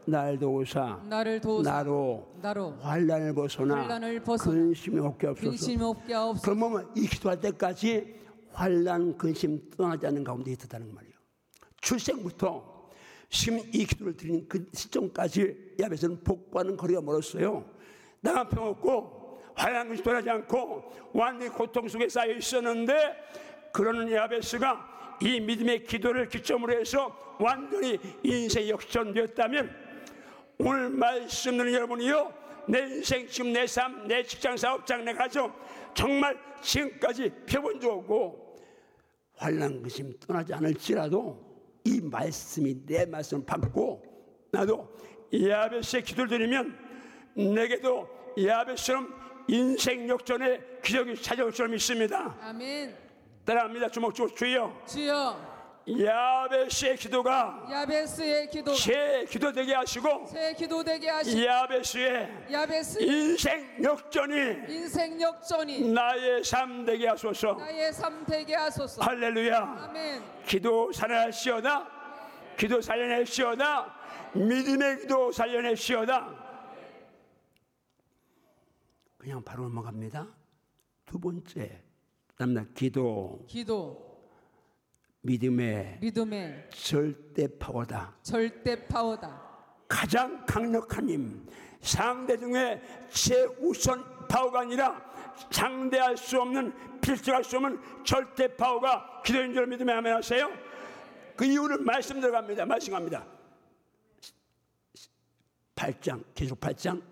[0.06, 5.50] 날 도우사 나를 도우사 나로 나로 환란을 벗어나 환난을 벗어나 근심이 없게 없소서.
[5.50, 6.54] 근심 없게 하옵소서.
[6.54, 8.16] 그러면 이 기도할 때까지
[8.52, 11.14] 환란 근심 떠나지 않는 가운데 있었다는 말이에요.
[11.82, 12.90] 출생부터
[13.30, 17.64] 지금 이 기도를 드리는 그 시점까지 야베스는 복과는 거리가 멀었어요.
[18.20, 19.21] 나가 평없고
[19.56, 26.80] 환란 근심 떠나지 않고 완전히 고통 속에 쌓여 있었는데 그러는 야베스가 이 믿음의 기도를 기점으로
[26.80, 29.76] 해서 완전히 인생 역전되었다면
[30.60, 32.34] 오늘 말씀 듣는 여러분이요
[32.67, 35.54] 내 인생 지금 내 삶 내 직장 사업장 내 가정
[35.94, 37.32] 정말 지금까지
[37.84, 38.56] 없고
[39.36, 41.52] 환란 근심 떠나지 않을지라도
[41.84, 44.04] 이 말씀이 내 말씀을 받고
[44.52, 44.88] 나도
[45.34, 46.78] 야베스의 기도를 드리면
[47.36, 48.08] 내게도
[48.44, 52.33] 야베스처럼 인생 역전의 기적이 찾아올 줄 믿습니다.
[52.41, 52.95] 아멘.
[53.43, 53.89] 따라합니다.
[53.89, 54.81] 주먹 주고 주여.
[54.87, 55.52] 주여.
[55.85, 63.83] 야베스의 기도가 야베스의 기도가 제 기도 되게 하시고 새 기도 되게 하시 야베스의 야베스 인생
[63.83, 64.35] 역전이
[64.69, 67.54] 인생 역전이 나의 삶 되게 하소서.
[67.56, 69.02] 나의 삶 되게 하소서.
[69.02, 69.58] 할렐루야.
[69.89, 70.23] 아멘.
[70.45, 71.87] 기도 살려내시오다.
[72.58, 73.93] 기도 살려내시오다.
[74.33, 76.40] 믿음의 기도 살려내시오다
[79.22, 80.28] 그냥 바로 넘어갑니다.
[81.06, 81.84] 두 번째,
[82.30, 84.28] 그다음에 기도, 기도
[85.22, 88.15] 믿음의 믿음의 절대 파워다.
[88.24, 89.40] 절대 파워다.
[89.88, 91.48] 가장 강력한 힘,
[91.82, 95.00] 상대 중에 최우선 파워가 아니라
[95.52, 100.50] 상대할 수 없는 필적할 수 없는 절대 파워가 기도인 줄 믿으면 아멘 하세요.
[101.36, 102.65] 그 이유를 말씀 들어갑니다.
[102.65, 103.24] 말씀합니다.
[105.76, 107.11] 8장, 계속 8장.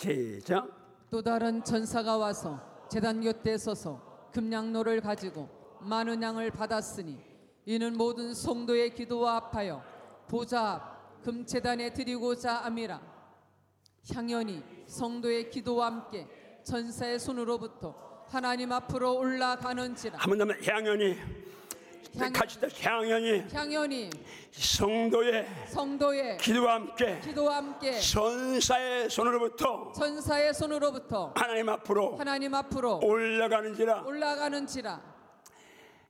[0.00, 0.66] 시작.
[1.10, 2.58] 또 다른 전사가 와서
[2.90, 4.00] 제단 곁에 서서
[4.32, 5.48] 금양로를 가지고
[5.80, 7.18] 많은 양을 받았으니
[7.66, 9.82] 이는 모든 성도의 기도와 합하여
[10.28, 12.98] 보좌 앞 금제단에 드리고자 함이라
[14.14, 16.26] 향연이 성도의 기도와 함께
[16.64, 21.28] 전사의 손으로부터 하나님 앞으로 올라가는지라 한번 더 향연이 향-
[22.32, 24.10] 같이 더 향연이 향연이
[24.50, 34.02] 성도의 성도의 기도와 함께 기도와 함께 전사의 손으로부터 전사의 손으로부터 하나님 앞으로 하나님 앞으로 올라가는지라
[34.02, 35.10] 올라가는지라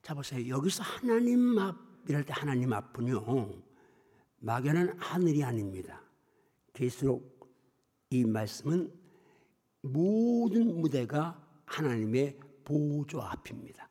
[0.02, 0.56] 자 보세요.
[0.56, 1.76] 여기서 하나님 앞
[2.08, 3.50] 이럴 때 하나님 앞은요.
[4.38, 6.00] 막연한 하늘이 아닙니다.
[6.72, 7.38] 계속
[8.08, 8.90] 이 말씀은
[9.82, 13.88] 모든 무대가 하나님의 보좌 앞입니다.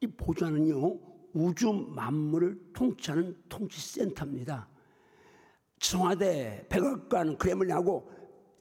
[0.00, 1.11] 이 보좌는요.
[1.34, 4.68] 우주 만물을 통치하는 통치센터입니다.
[5.78, 8.10] 청와대, 백악관, 크레물린하고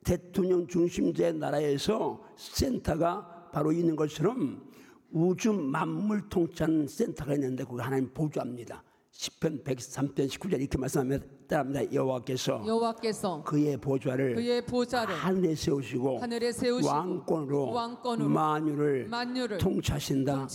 [0.03, 4.71] 대통령 중심제 나라에서 센터가 바로 있는 것처럼
[5.11, 8.83] 우주 만물 통치하는 센터가 있는데 거기 하나님 보좌입니다.
[9.11, 11.93] 10편 103편 19절 이렇게 말씀합니다.
[11.93, 20.47] 여호와께서 여호와께서 그의 보좌를 그의 보좌를 하늘에 세우시고 하늘에 세우시고 왕권으로, 왕권으로 만유를, 만유를 통치하신다.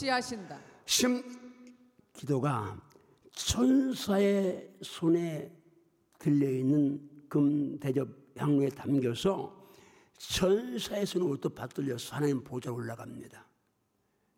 [0.87, 1.23] 심
[2.17, 2.81] 기도가
[3.33, 5.51] 천사의 손에
[6.19, 9.55] 들려 있는 금 대접 향로에 담겨서
[10.19, 13.45] 천사의 손으로부터 받들려서 하나님 보좌로 올라갑니다.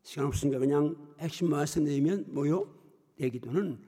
[0.02, 2.68] 시간 없으니까 그냥 핵심 말씀드리면 뭐요?
[3.16, 3.80] 내 기도는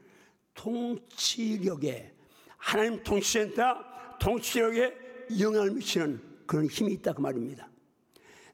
[0.54, 2.14] 통치력에
[2.56, 4.94] 하나님 통치센터 통치력에
[5.40, 7.68] 영향을 미치는 그런 힘이 있다 그 말입니다.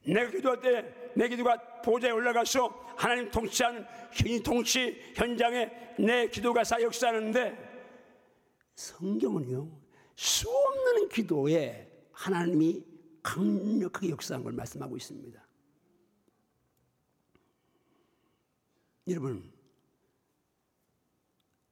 [0.05, 6.80] 내가 기도할 때 내 기도가 보좌에 올라가서 하나님 통치하는 현 통치 현장에 내 기도가 사
[6.80, 7.66] 역사하는데
[8.74, 9.70] 성경은요
[10.14, 12.84] 수 없는 기도에 하나님이
[13.22, 15.47] 강력하게 역사한 걸 말씀하고 있습니다.
[19.09, 19.53] 여러분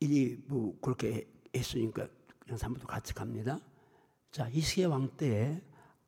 [0.00, 0.08] 1,
[0.46, 2.08] 2부 그렇게 했으니까
[2.38, 3.58] 그냥 3부도 같이 갑니다.
[4.30, 5.60] 자, 이스야 왕 때에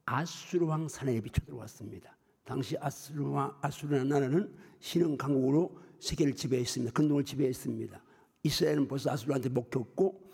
[0.05, 2.16] 아수르 왕 사내립이 쳐들어왔습니다.
[2.47, 6.93] 당시 아수르 왕 아수르라는 나라는 신흥 강국으로 세계를 지배했습니다.
[6.93, 8.01] 근동을 지배했습니다.
[8.45, 10.31] 이스라엘은 벌써 아수르한테 먹혔고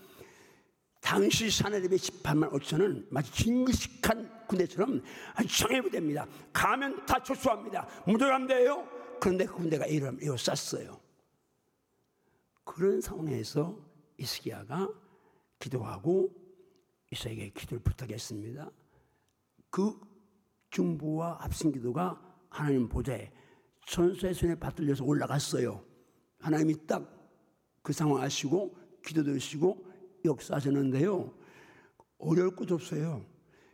[1.01, 5.03] 당시 사내립의 18만 5천은 마치 징기식한 군대처럼
[5.49, 6.27] 정예부대입니다.
[6.53, 7.89] 가면 다 초수합니다.
[8.07, 8.87] 무조감대예요.
[9.19, 11.01] 그런데 그 군대가 이름 에워쌌어요.
[12.65, 13.79] 그런 상황에서
[14.19, 14.89] 이스기야가
[15.59, 16.31] 기도하고
[17.11, 18.71] 이스라엘에게 기도를 부탁했습니다.
[19.71, 20.12] 그
[20.73, 22.21] 중보와 합심 기도가
[22.51, 23.31] 하나님 보좌에
[23.87, 25.85] 천사의 손에 받들려서 올라갔어요.
[26.41, 27.23] 하나님이 딱
[27.83, 29.85] 그 상황 아시고 기도 들으시고
[30.25, 31.35] 역사하셨는데요.
[32.19, 33.25] 어려울 것도 없어요.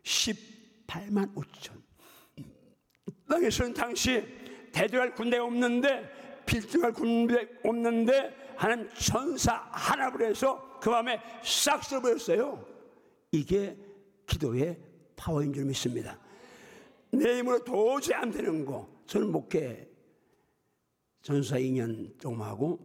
[0.02, 1.82] 18만 5천.
[3.28, 4.24] 땅에서는 당시
[4.72, 12.66] 대적할 군대가 없는데 필등할 군대 없는데 하나님 천사 하나 보내서 그 밤에 싹 쓸어버렸어요.
[13.32, 13.76] 이게
[14.26, 14.80] 기도의
[15.14, 16.18] 파워인 줄 믿습니다.
[17.12, 18.88] 내 힘으로 도저히 안 되는 거.
[19.06, 19.90] 저는 목회
[21.22, 22.78] 전사 2년 좀 하고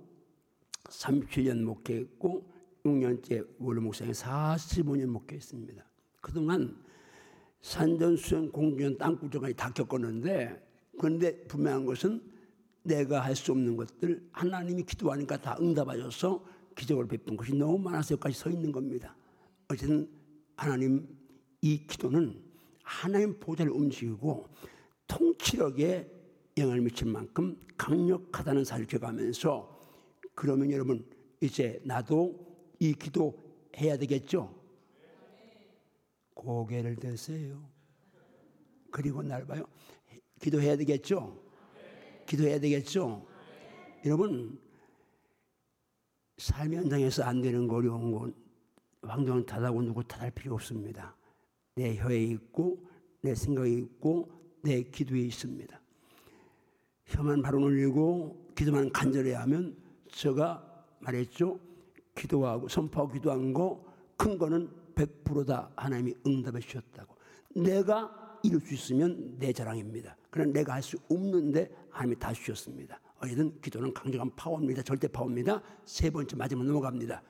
[0.85, 2.51] 37년 목회했고
[2.85, 5.83] 6년째 원로 목사에 45년 목회했습니다.
[6.21, 6.77] 그동안
[7.61, 10.61] 산전수전 공주전 땅구정까지 다 겪었는데
[10.99, 12.21] 그런데 분명한 것은
[12.83, 16.45] 내가 할 수 없는 것들 하나님이 기도하니까 다 응답하셔서
[16.75, 19.15] 기적을 베푼 것이 너무 많아서 여기까지 서 있는 겁니다.
[19.69, 20.09] 어쨌든
[20.57, 21.07] 하나님
[21.61, 22.41] 이 기도는
[22.83, 24.47] 하나님 보좌를 움직이고
[25.07, 26.09] 통치력에
[26.57, 29.73] 영향을 미칠 만큼 강력하다는 사실을 기억하면서
[30.35, 31.05] 그러면 여러분
[31.41, 33.39] 이제 나도 이 기도
[33.77, 34.53] 해야 되겠죠?
[36.33, 37.67] 고개를 드세요.
[38.91, 39.65] 그리고 날 봐요.
[40.39, 41.41] 기도해야 되겠죠?
[42.25, 43.25] 기도해야 되겠죠?
[44.05, 44.59] 여러분
[46.37, 48.35] 삶의 현장에서 안 되는 거 어려운 건
[49.01, 51.15] 환경 탓하고 누구 탓할 필요 없습니다.
[51.75, 52.85] 내 혀에 있고
[53.21, 55.79] 내 생각에 있고 내 기도에 있습니다.
[57.05, 59.75] 혀만 바로 올리고 기도만 간절히 하면
[60.11, 61.59] 제가 말했죠.
[62.15, 67.15] 기도하고 선포하고 기도한 거 큰 거는 100%다 하나님이 응답해 주셨다고.
[67.55, 70.15] 내가 이룰 수 있으면 내 자랑입니다.
[70.29, 72.99] 그러나 내가 할 수 없는데 하나님이 다 주셨습니다.
[73.19, 74.81] 어쨌든 기도는 강력한 파워입니다.
[74.83, 75.61] 절대 파워입니다.
[75.85, 77.21] 세 번째 마지막 넘어갑니다.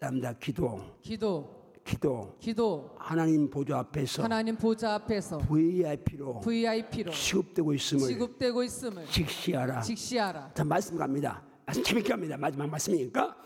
[0.00, 2.36] 다음 다 기도, 기도, 기도.
[2.40, 2.94] 기도.
[2.98, 9.80] 하나님 보좌 앞에서 하나님 보좌 앞에서 VIP로 VIP로 취급되고 있음을 취급되고 있음을 직시하라.
[9.80, 10.50] 직시하라.
[10.54, 11.42] 자 말씀 갑니다.
[11.72, 12.36] 재밌게 갑니다.
[12.36, 13.36] 마지막 말씀이니까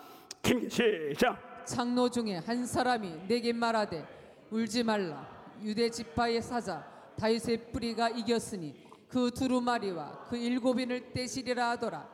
[0.43, 0.69] 재밌게
[1.15, 1.65] 시작.
[1.67, 4.07] 장로 중에 한 사람이 내게 말하되
[4.51, 5.27] 울지 말라
[5.63, 6.87] 유대 지파의 사자
[7.19, 8.75] 다윗의 뿌리가 이겼으니
[9.09, 12.09] 그 두루마리와 그 일곱인을 떼시리라 하더라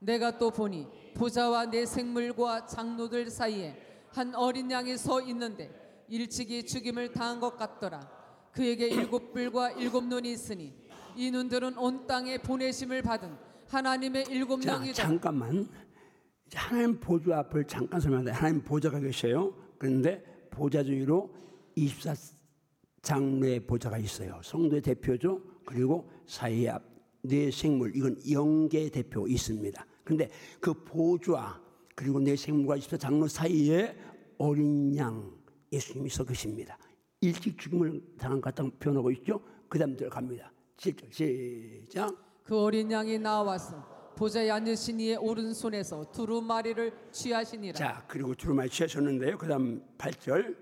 [0.00, 5.70] 내가 또 보니 보좌와 내 생물과 장로들 사이에 한 어린 양이 서 있는데
[6.08, 8.00] 일찍이 죽임을 당한 것 같더라
[8.52, 10.74] 그에게 일곱 뿔과 일곱 눈이 있으니
[11.16, 13.36] 이 눈들은 온 땅에 보내심을 받은
[13.68, 15.68] 하나님의 일곱 자 명이다 잠깐만.
[16.52, 19.54] 하나님 보좌 앞을 잠깐 설명하는데 하나님 보좌가 계셔요.
[19.78, 21.32] 그런데 보좌 주위로
[21.76, 24.40] 24장로의 보좌가 있어요.
[24.42, 25.40] 성도의 대표죠.
[25.64, 29.86] 그리고 사이 앞내 생물 이건 영계 대표 있습니다.
[30.02, 30.28] 근데
[30.60, 31.60] 그 보좌
[32.00, 33.94] 그리고 내 생물과 24장로 사이에
[34.38, 35.30] 어린 양
[35.70, 36.78] 예수님이 서 계십니다.
[37.20, 39.42] 일찍 죽음을 당한 것 같다고 표현하고 있죠.
[39.68, 40.50] 그 다음 들어갑니다.
[40.78, 42.16] 7절 시작.
[42.42, 49.36] 그 어린 양이 나와서 보좌에 앉으신 이의 오른손에서 두루마리를 취하시니라 자, 그리고 두루마리 취하셨는데요.
[49.36, 50.56] 그 다음 8절.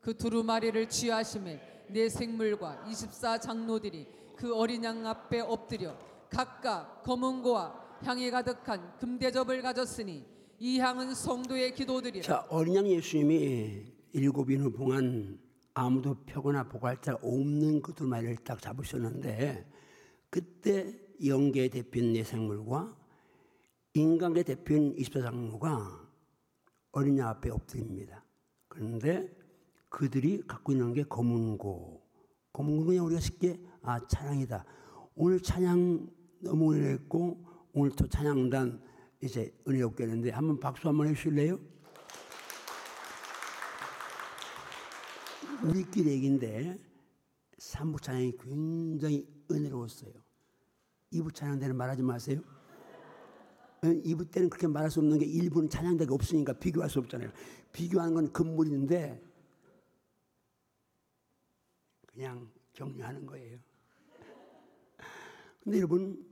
[0.00, 4.06] 그 두루마리를 취하심에 내 생물과 24 장로들이
[4.36, 5.94] 그 어린 양 앞에 엎드려
[6.30, 10.31] 각각 검은 고와 향이 가득한 금대접을 가졌으니
[10.64, 13.82] 이 향은 성도의 기도들이라 자, 어린 양 예수님이
[14.12, 15.40] 일곱 인을 봉한
[15.74, 19.68] 아무도 펴거나 보고할 자 없는 그 두루마리를 딱 잡으셨는데
[20.30, 20.96] 그때
[21.26, 22.96] 영계 대표인 내생물과
[23.94, 25.98] 인간계 대표인 24장로가
[26.92, 28.24] 어린 양 앞에 엎드립니다.
[28.68, 29.34] 그런데
[29.88, 32.06] 그들이 갖고 있는 게 검은고.
[32.52, 34.64] 검은고 그냥 우리가 쉽게 아 찬양이다.
[35.16, 36.08] 오늘 찬양
[36.38, 38.91] 너무 은혜했고 오늘 또 찬양단
[39.22, 41.58] 이제 은혜 없겠는데 한번 박수 한번 해주실래요?
[45.62, 46.76] 우리끼리 얘기인데
[47.58, 50.12] 삼부 찬양이 굉장히 은혜로웠어요.
[51.12, 52.40] 이부 찬양 때는 말하지 마세요.
[54.04, 57.30] 이부 때는 그렇게 말할 수 없는 게 일부는 찬양대가 없으니까 비교할 수 없잖아요.
[57.72, 59.22] 비교하는 건 금물인데
[62.06, 63.58] 그냥 격려하는 거예요.
[65.62, 66.31] 근데 여러분,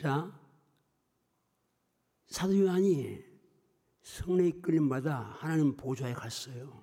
[0.00, 0.32] 자,
[2.26, 3.22] 사도 요한이
[4.00, 6.82] 성례 이끌림마다 하나님 보좌에 갔어요.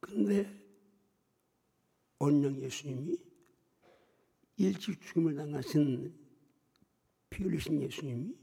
[0.00, 0.50] 근데
[2.18, 3.18] 언령 예수님이
[4.56, 6.18] 일찍 죽음을 당하신
[7.28, 8.34] 피 흘리신 예수님이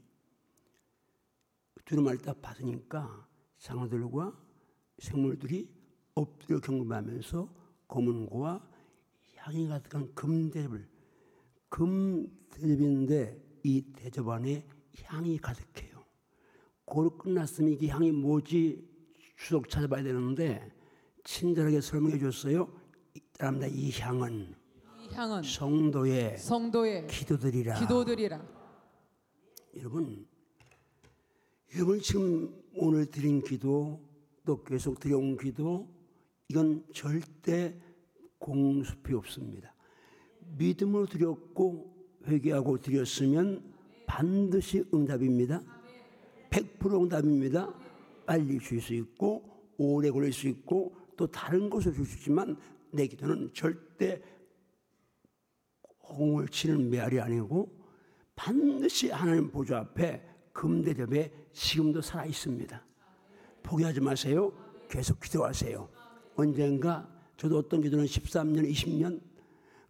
[1.84, 3.28] 두루마리 딱 받으니까
[3.58, 4.40] 장어들과
[4.98, 5.68] 생물들이
[6.14, 7.52] 엎드려 경배하면서
[7.88, 8.70] 검은고와
[9.34, 10.88] 향이 가득한 금대접을
[11.70, 14.66] 금대접인데 이 대접 안에
[15.02, 16.04] 향이 가득해요.
[16.84, 18.88] 고로 끝났으면 이게 향이 뭐지
[19.36, 20.72] 추석 찾아봐야 되는데
[21.24, 22.72] 친절하게 설명해 줬어요.
[23.38, 24.54] 사람다 이 향은
[25.00, 27.78] 이 향은 성도의 성도의 기도들이라.
[27.78, 28.58] 기도들이라
[29.76, 30.26] 여러분,
[31.74, 34.02] 여러분 지금 오늘 드린 기도
[34.44, 35.88] 또 계속 드려온 기도
[36.48, 37.78] 이건 절대
[38.38, 39.74] 공수피 없습니다.
[40.56, 43.62] 믿음으로 드렸고 회개하고 드렸으면
[44.06, 45.62] 반드시 응답입니다.
[46.50, 47.72] 100% 응답입니다.
[48.26, 49.42] 빨리 줄 수 있고
[49.78, 52.56] 오래 걸릴 수 있고 또 다른 것을 줄 수 있지만
[52.90, 54.20] 내 기도는 절대
[56.08, 57.70] 홍을 치는 메아리 아니고
[58.34, 62.84] 반드시 하나님 보좌 앞에 금대접에 지금도 살아 있습니다.
[63.62, 64.52] 포기하지 마세요.
[64.88, 65.88] 계속 기도하세요.
[66.36, 69.20] 언젠가 저도 어떤 기도는 13년, 20년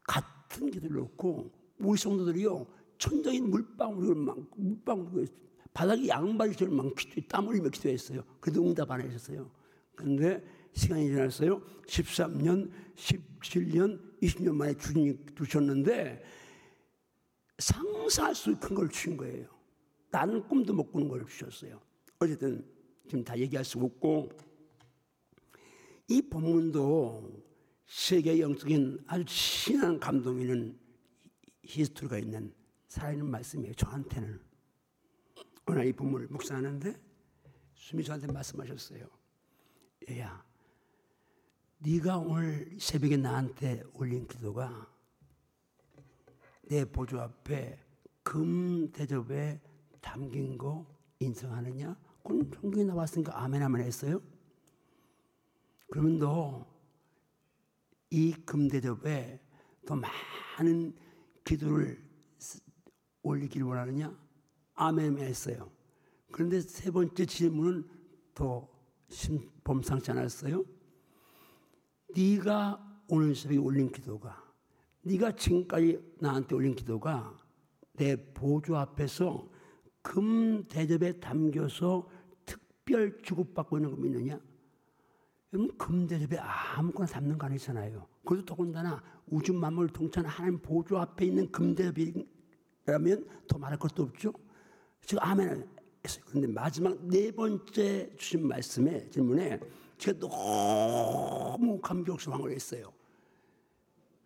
[0.03, 2.67] 같은 기도를 놓고 우리 성도들이요
[2.99, 5.27] 천장인 물방울을 막 물방울
[5.73, 8.25] 바닥에 양발처럼 막 기도, 땀 흘리며 기도했어요.
[8.41, 9.51] 그래도 응답 안 하셨어요.
[9.95, 11.61] 그런데 시간이 지났어요.
[11.87, 16.23] 13년, 17년, 20년 만에 주님 두셨는데
[17.59, 19.47] 상상할 수 큰 걸 주신 거예요.
[20.11, 21.81] 나는 꿈도 못 꾸는 걸 주셨어요.
[22.19, 22.65] 어쨌든
[23.07, 24.31] 지금 다 얘기할 수 없고
[26.09, 27.45] 이 본문도
[27.87, 30.79] 세계 영적인 아주 신한 감동 있는
[31.69, 32.53] 히스토리가 있는
[32.89, 33.75] 살아있는 말씀이에요.
[33.75, 34.41] 저한테는
[35.67, 37.01] 오늘 이 본문을 묵상하는데
[37.75, 39.07] 수미 저한테 말씀하셨어요.
[40.11, 40.45] 얘야,
[41.79, 44.91] 네가 오늘 새벽에 나한테 올린 기도가
[46.63, 47.79] 내 보조 앞에
[48.23, 49.61] 금 대접에
[50.01, 50.87] 담긴 거
[51.19, 51.97] 인정하느냐?
[52.23, 54.21] 그건 성경에 나왔으니까 아멘 하면 했어요.
[55.91, 56.79] 그러면 너
[58.11, 59.41] 이 금대접에
[59.87, 60.95] 더 많은
[61.49, 61.99] 기도를
[62.39, 62.61] 쓰-
[63.23, 64.15] 올리길 원하느냐?
[64.75, 65.71] 아멘 했어요.
[66.31, 67.89] 그런데 세 번째 질문은
[68.35, 68.69] 더
[69.09, 70.63] 심, 범상치 않았어요.
[72.15, 74.45] 네가 오늘 새벽에 올린 기도가
[75.03, 77.35] 네가 지금까지 나한테 올린 기도가
[77.95, 79.49] 내 보조 앞에서
[80.03, 82.09] 금 대접에 담겨서
[82.45, 84.39] 특별 주급받고 있는 거 믿느냐?
[85.53, 88.07] 여러분 금 대접에 아무거나 담는 거 아니잖아요.
[88.25, 94.33] 그래도 더군다나 우주 만물 통찬 하나님 보조 앞에 있는 금 대접이라면 더 말할 것도 없죠.
[95.07, 95.67] 제가 아멘
[96.05, 96.25] 했어요.
[96.27, 99.59] 그런데 마지막 네 번째 주신 말씀에 질문에
[99.97, 102.93] 제가 너무 감격스러운 걸 했어요.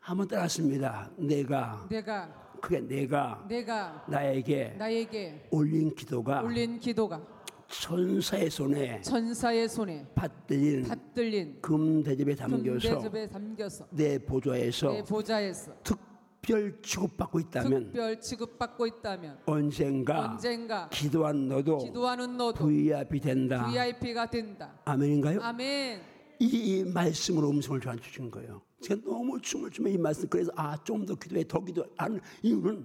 [0.01, 1.09] 한번 따랐습니다.
[1.17, 7.25] 내가 내가 그게 내가 내가 나에게 나에게 올린 기도가 올린 기도가
[7.69, 15.75] 천사의 손에 천사의 손에 받들린 받들 린 금 대접에 담겨서 담겨서 내 보좌에서 내 보좌에서
[15.83, 23.67] 특별 취급받고 있다면 특별 취급받고 있다면 언젠가 언젠가 기도한 너도 기도하는 너도 VIP 된다.
[23.67, 24.79] VIP가 된다.
[24.85, 25.41] 아멘인가요?
[25.43, 26.01] 아멘.
[26.41, 28.61] 이, 이 말씀으로 음성을 저한테 주신 거예요.
[28.81, 32.85] 제가 너무 춤을 추면 이 말씀 그래서 아 좀 더 기도해 더 기도하는 이유는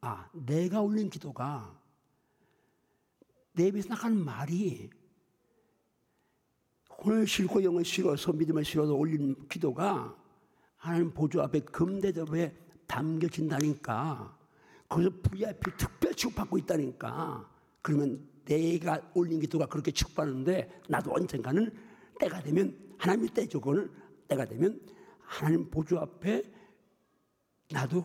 [0.00, 1.78] 아 내가 올린 기도가
[3.52, 4.90] 내 입에서 나가는 말이
[7.04, 10.16] 혼을 싫고 영을 싫어서 믿음을 싫어서 올린 기도가
[10.76, 14.38] 하나님 보조 앞에 금대접에 담겨진다니까.
[14.88, 17.50] 거기서 VIP 특별 취급받고 있다니까.
[17.82, 21.70] 그러면 내가 올린 기도가 그렇게 취급받는데 나도 언젠가는
[22.20, 23.90] 때가 되면 하나님이 때죠 그거는
[24.28, 24.80] 때가 되면
[25.20, 26.42] 하나님 보조 앞에
[27.70, 28.04] 나도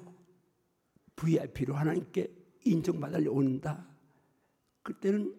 [1.16, 2.34] VIP로 하나님께
[2.66, 3.86] 인정받으려 온다.
[4.84, 5.36] 그때는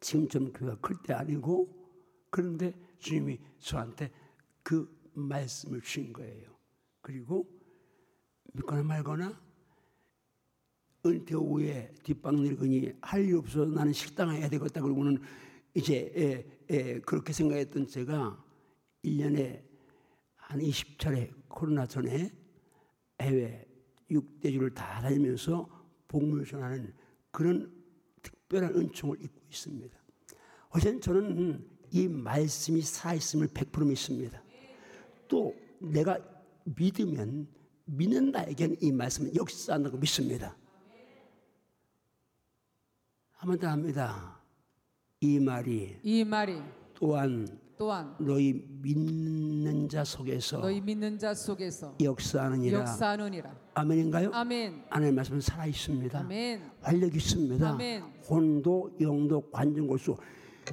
[0.00, 1.85] 지금처럼 교회가 클 때 아니고
[2.30, 4.10] 그런데 주님이 저한테
[4.62, 6.56] 그 말씀을 주신 거예요.
[7.00, 7.48] 그리고
[8.52, 9.40] 믿거나 말거나
[11.04, 15.18] 은퇴 후에 뒷방 늙으니 할 일 없어서 나는 식당을 해야 되겠다 그러고는
[15.74, 18.42] 이제 예, 예, 그렇게 생각했던 제가
[19.04, 19.62] 1년에
[20.34, 22.32] 한 20차례 코로나 전에
[23.20, 23.66] 해외
[24.10, 25.68] 6대주를 다 다니면서
[26.08, 26.92] 복무를 전하는
[27.30, 27.72] 그런
[28.22, 29.96] 특별한 은총을 입고 있습니다.
[30.70, 34.42] 어쨌든 저는 이 말씀이 살아있음을 100% 믿습니다.
[35.28, 36.18] 또 내가
[36.64, 37.48] 믿으면
[37.84, 40.56] 믿는 나에게는 이 말씀은 역사한다고 믿습니다.
[43.32, 44.40] 한번 더 합니다.
[45.20, 46.60] 이 말이 이 말이
[46.94, 47.46] 또한
[47.78, 52.80] 또한 너희 믿는 자 속에서 너희 믿는 자 속에서 역사하느니라.
[52.80, 53.54] 역사하느니라.
[53.74, 54.30] 아멘인가요?
[54.32, 54.84] 아멘.
[54.88, 56.18] 하나님의 말씀은 살아 있습니다.
[56.18, 56.70] 아멘.
[56.80, 57.68] 활력 있습니다.
[57.70, 58.02] 아멘.
[58.28, 60.16] 혼도 영도 관중 골수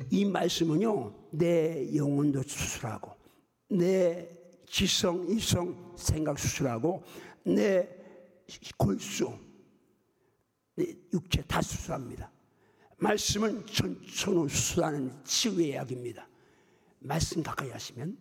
[0.10, 3.12] 이 말씀은요 내 영혼도 수술하고
[3.70, 4.30] 내
[4.68, 7.04] 지성 이성 생각 수술하고
[7.44, 7.88] 내
[8.78, 9.32] 골수
[10.76, 12.32] 내 육체 다 수술합니다.
[12.98, 16.28] 말씀은 전천후 수술하는 치유의 약입니다.
[17.00, 18.18] 말씀 가까이 하시면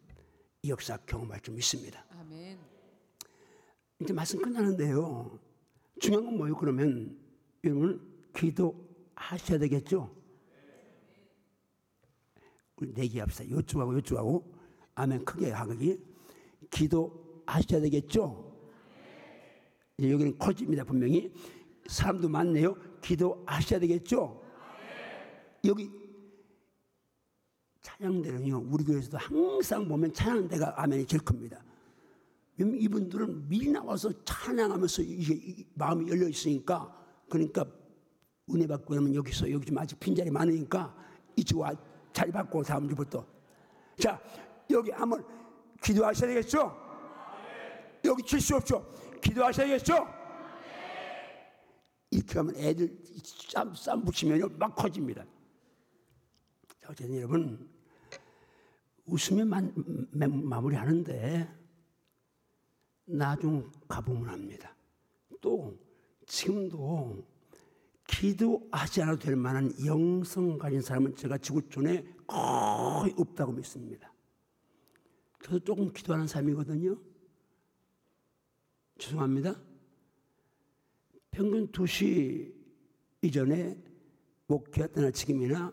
[0.63, 2.05] 이 역사 경험할 줄 믿습니다.
[2.11, 2.59] 아멘.
[4.01, 5.39] 이제 말씀 끝나는데요.
[6.01, 6.57] 중요한 건 뭐예요?
[6.57, 7.17] 그러면
[7.65, 8.01] 여러분
[8.35, 10.22] 기도하셔야 되겠죠?
[12.81, 13.49] 내기합시다.
[13.51, 14.53] 요쪽하고 요쪽하고
[14.95, 15.99] 아멘 크게 하기
[16.71, 18.51] 기도 하셔야 되겠죠?
[19.99, 21.33] 이제 여기는 커집니다 분명히
[21.87, 22.75] 사람도 많네요.
[23.01, 24.43] 기도 하셔야 되겠죠?
[25.65, 25.91] 여기
[27.83, 31.63] 찬양대는요 우리 교회에서도 항상 보면 찬양대가 아멘이 제일 큽니다.
[32.59, 36.97] 이분들은 미리 나와서 찬양하면서 이게 이- 마음이 열려 있으니까
[37.29, 37.65] 그러니까
[38.51, 40.95] 은혜 받고 나면 여기서 여기 좀 아직 빈자리 많으니까
[41.37, 41.73] 이쪽 와
[42.13, 43.25] 자리 받고 다음 주부터
[43.99, 44.21] 자
[44.71, 45.25] 여기 한번
[45.83, 46.77] 기도하셔야 되겠죠?
[48.05, 48.85] 여기 칠 수 없죠?
[49.21, 50.07] 기도하셔야 되겠죠?
[52.11, 52.99] 이렇게 하면 애들
[53.51, 55.25] 쌈, 쌈 붙이면 막 커집니다.
[56.81, 57.71] 자, 어쨌든 여러분
[59.07, 59.61] 웃으면 마,
[60.11, 61.49] 마, 마무리하는데
[63.05, 64.75] 나중 가보면 합니다.
[65.41, 65.77] 또
[66.27, 67.25] 지금도
[68.07, 74.13] 기도하지 않아도 될 만한 영성 가진 사람은 제가 지구촌에 거의 없다고 믿습니다.
[75.43, 76.97] 저도 조금 기도하는 사람이거든요.
[78.99, 79.61] 죄송합니다.
[81.31, 82.53] 평균 2시
[83.23, 83.83] 이전에
[84.47, 85.73] 목회했거나 지금이나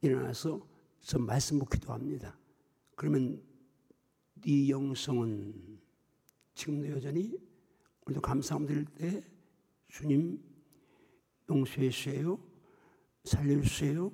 [0.00, 0.66] 일어나서
[1.00, 2.36] 저 말씀 못 기도합니다.
[2.96, 3.42] 그러면
[4.34, 5.78] 네 영성은
[6.54, 7.38] 지금도 여전히
[8.06, 9.24] 오늘도 감사함 드릴 때
[9.88, 10.42] 주님
[11.48, 12.38] 용서해 주세요.
[13.24, 14.12] 살려 주세요.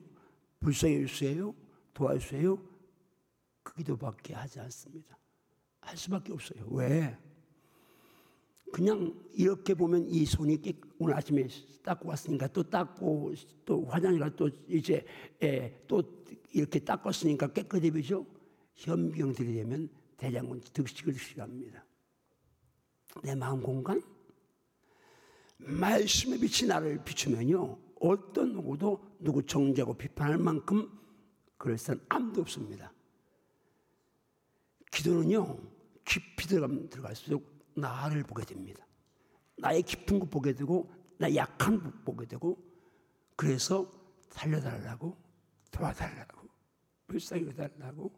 [0.60, 1.54] 불쌍해 주세요.
[1.92, 2.58] 도와주세요.
[3.62, 5.16] 그 기도밖에 하지 않습니다.
[5.80, 6.66] 할 수밖에 없어요.
[6.70, 7.16] 왜?
[8.72, 11.46] 그냥 이렇게 보면 이 손이 깨, 오늘 아침에
[11.84, 15.04] 닦고 왔으니까 또 닦고 또 화장실 가또 이제
[15.42, 16.02] 예, 또
[16.52, 18.26] 이렇게 닦았으니까 깨끗해 보죠.
[18.74, 21.84] 현병들이 되면 대장군 득식을 싫어합니다.
[23.22, 24.02] 내 마음 공간
[25.66, 30.90] 말씀의 빛이 나를 비추면요 어떤 누구도 누구 정죄하고 비판할 만큼
[31.56, 32.92] 그럴 사람 아무도 없습니다.
[34.90, 35.58] 기도는요
[36.04, 38.86] 깊이 들어갈수록 나를 보게 됩니다.
[39.56, 42.58] 나의 깊은 것 보게 되고 나 약한 것 보게 되고
[43.36, 43.90] 그래서
[44.30, 45.16] 살려달라고
[45.70, 46.48] 도와달라고
[47.06, 48.12] 불쌍히 달라고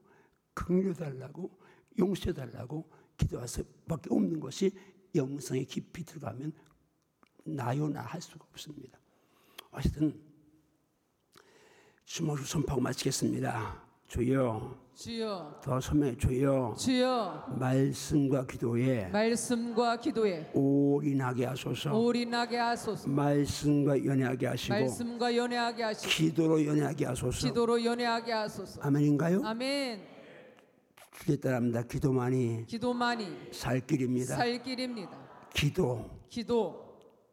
[0.55, 1.51] 긍휼 달라고
[1.99, 4.73] 용서해 달라고 기도할 수밖에 없는 것이
[5.15, 6.53] 영성에 깊이 들어가면
[7.47, 8.99] 나요 나 할 수가 없습니다.
[9.71, 10.19] 어쨌든
[12.05, 13.83] 주먹을 선포하고 마치겠습니다.
[14.09, 24.05] 주여 주여 더 소매 주여 주여 말씀과 기도에 말씀과 기도에 올인하게 하소서 올인하게 하소서 말씀과
[24.05, 29.43] 연애하게 하시고 말씀과 연애하게 하시고 기도로 연애하게 하소서 기도로 연애하게 하소서 아멘인가요?
[29.45, 30.07] 아멘
[31.25, 31.83] 주에 따릅니다.
[31.83, 34.37] 기도만이 기도만이 살 길입니다.
[34.37, 35.11] 살 길입니다
[35.53, 36.86] 기도 기도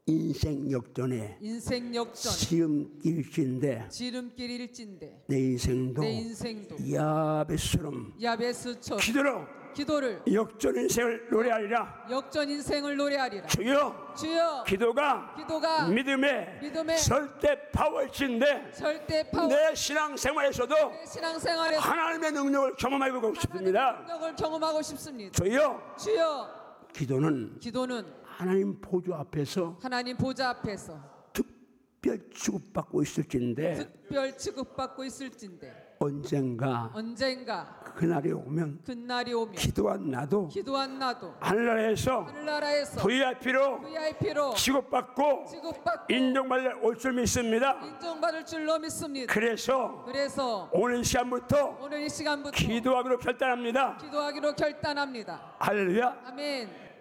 [0.05, 10.75] 인생 역전의 인생 역전 시음길인데 지름길일진데 내 인생도 내 인생도 야베스처럼 야베스처럼 기도로 기도를 역전
[10.75, 12.07] 인생을 노래하리라.
[12.11, 20.75] 역전 인생을 노래하리라 주여 주여 기도가 기도가 믿음의 믿음의 설대 파워일진데 절대 파워 내 신앙생활에서도
[20.75, 23.99] 내 신앙생활에서 하나님의 능력을 경험하고 싶습니다.
[24.01, 28.05] 능력을 경험하고 싶습니다 주여 주여 기도는 기도는
[28.43, 30.99] 하나님 보좌 앞에서 하나님 보좌 앞에서
[31.31, 40.99] 특별 취급받고 있을진데 특별 취급받고 있을진데 언젠가 언젠가 그날이 오면 그날이 오면 기도한 나도 기도한
[40.99, 47.79] 나도 하늘나라에서 하늘나라에서 VIP로 VIP로 취급받고 취급받고 인정받을 올줄 믿습니다.
[47.81, 49.33] 인정받을 줄로 믿습니다.
[49.33, 53.95] 그래서 그래서 오늘 이 시간부터 오늘 이 시간부터 기도하기로 결단합니다.
[53.99, 55.55] 기도하기로 결단합니다.
[55.59, 56.23] 할렐루야.
[56.25, 56.92] 아멘.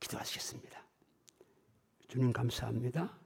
[0.00, 0.82] 기도하시겠습니다.
[2.08, 3.18] 주님 감사합니다.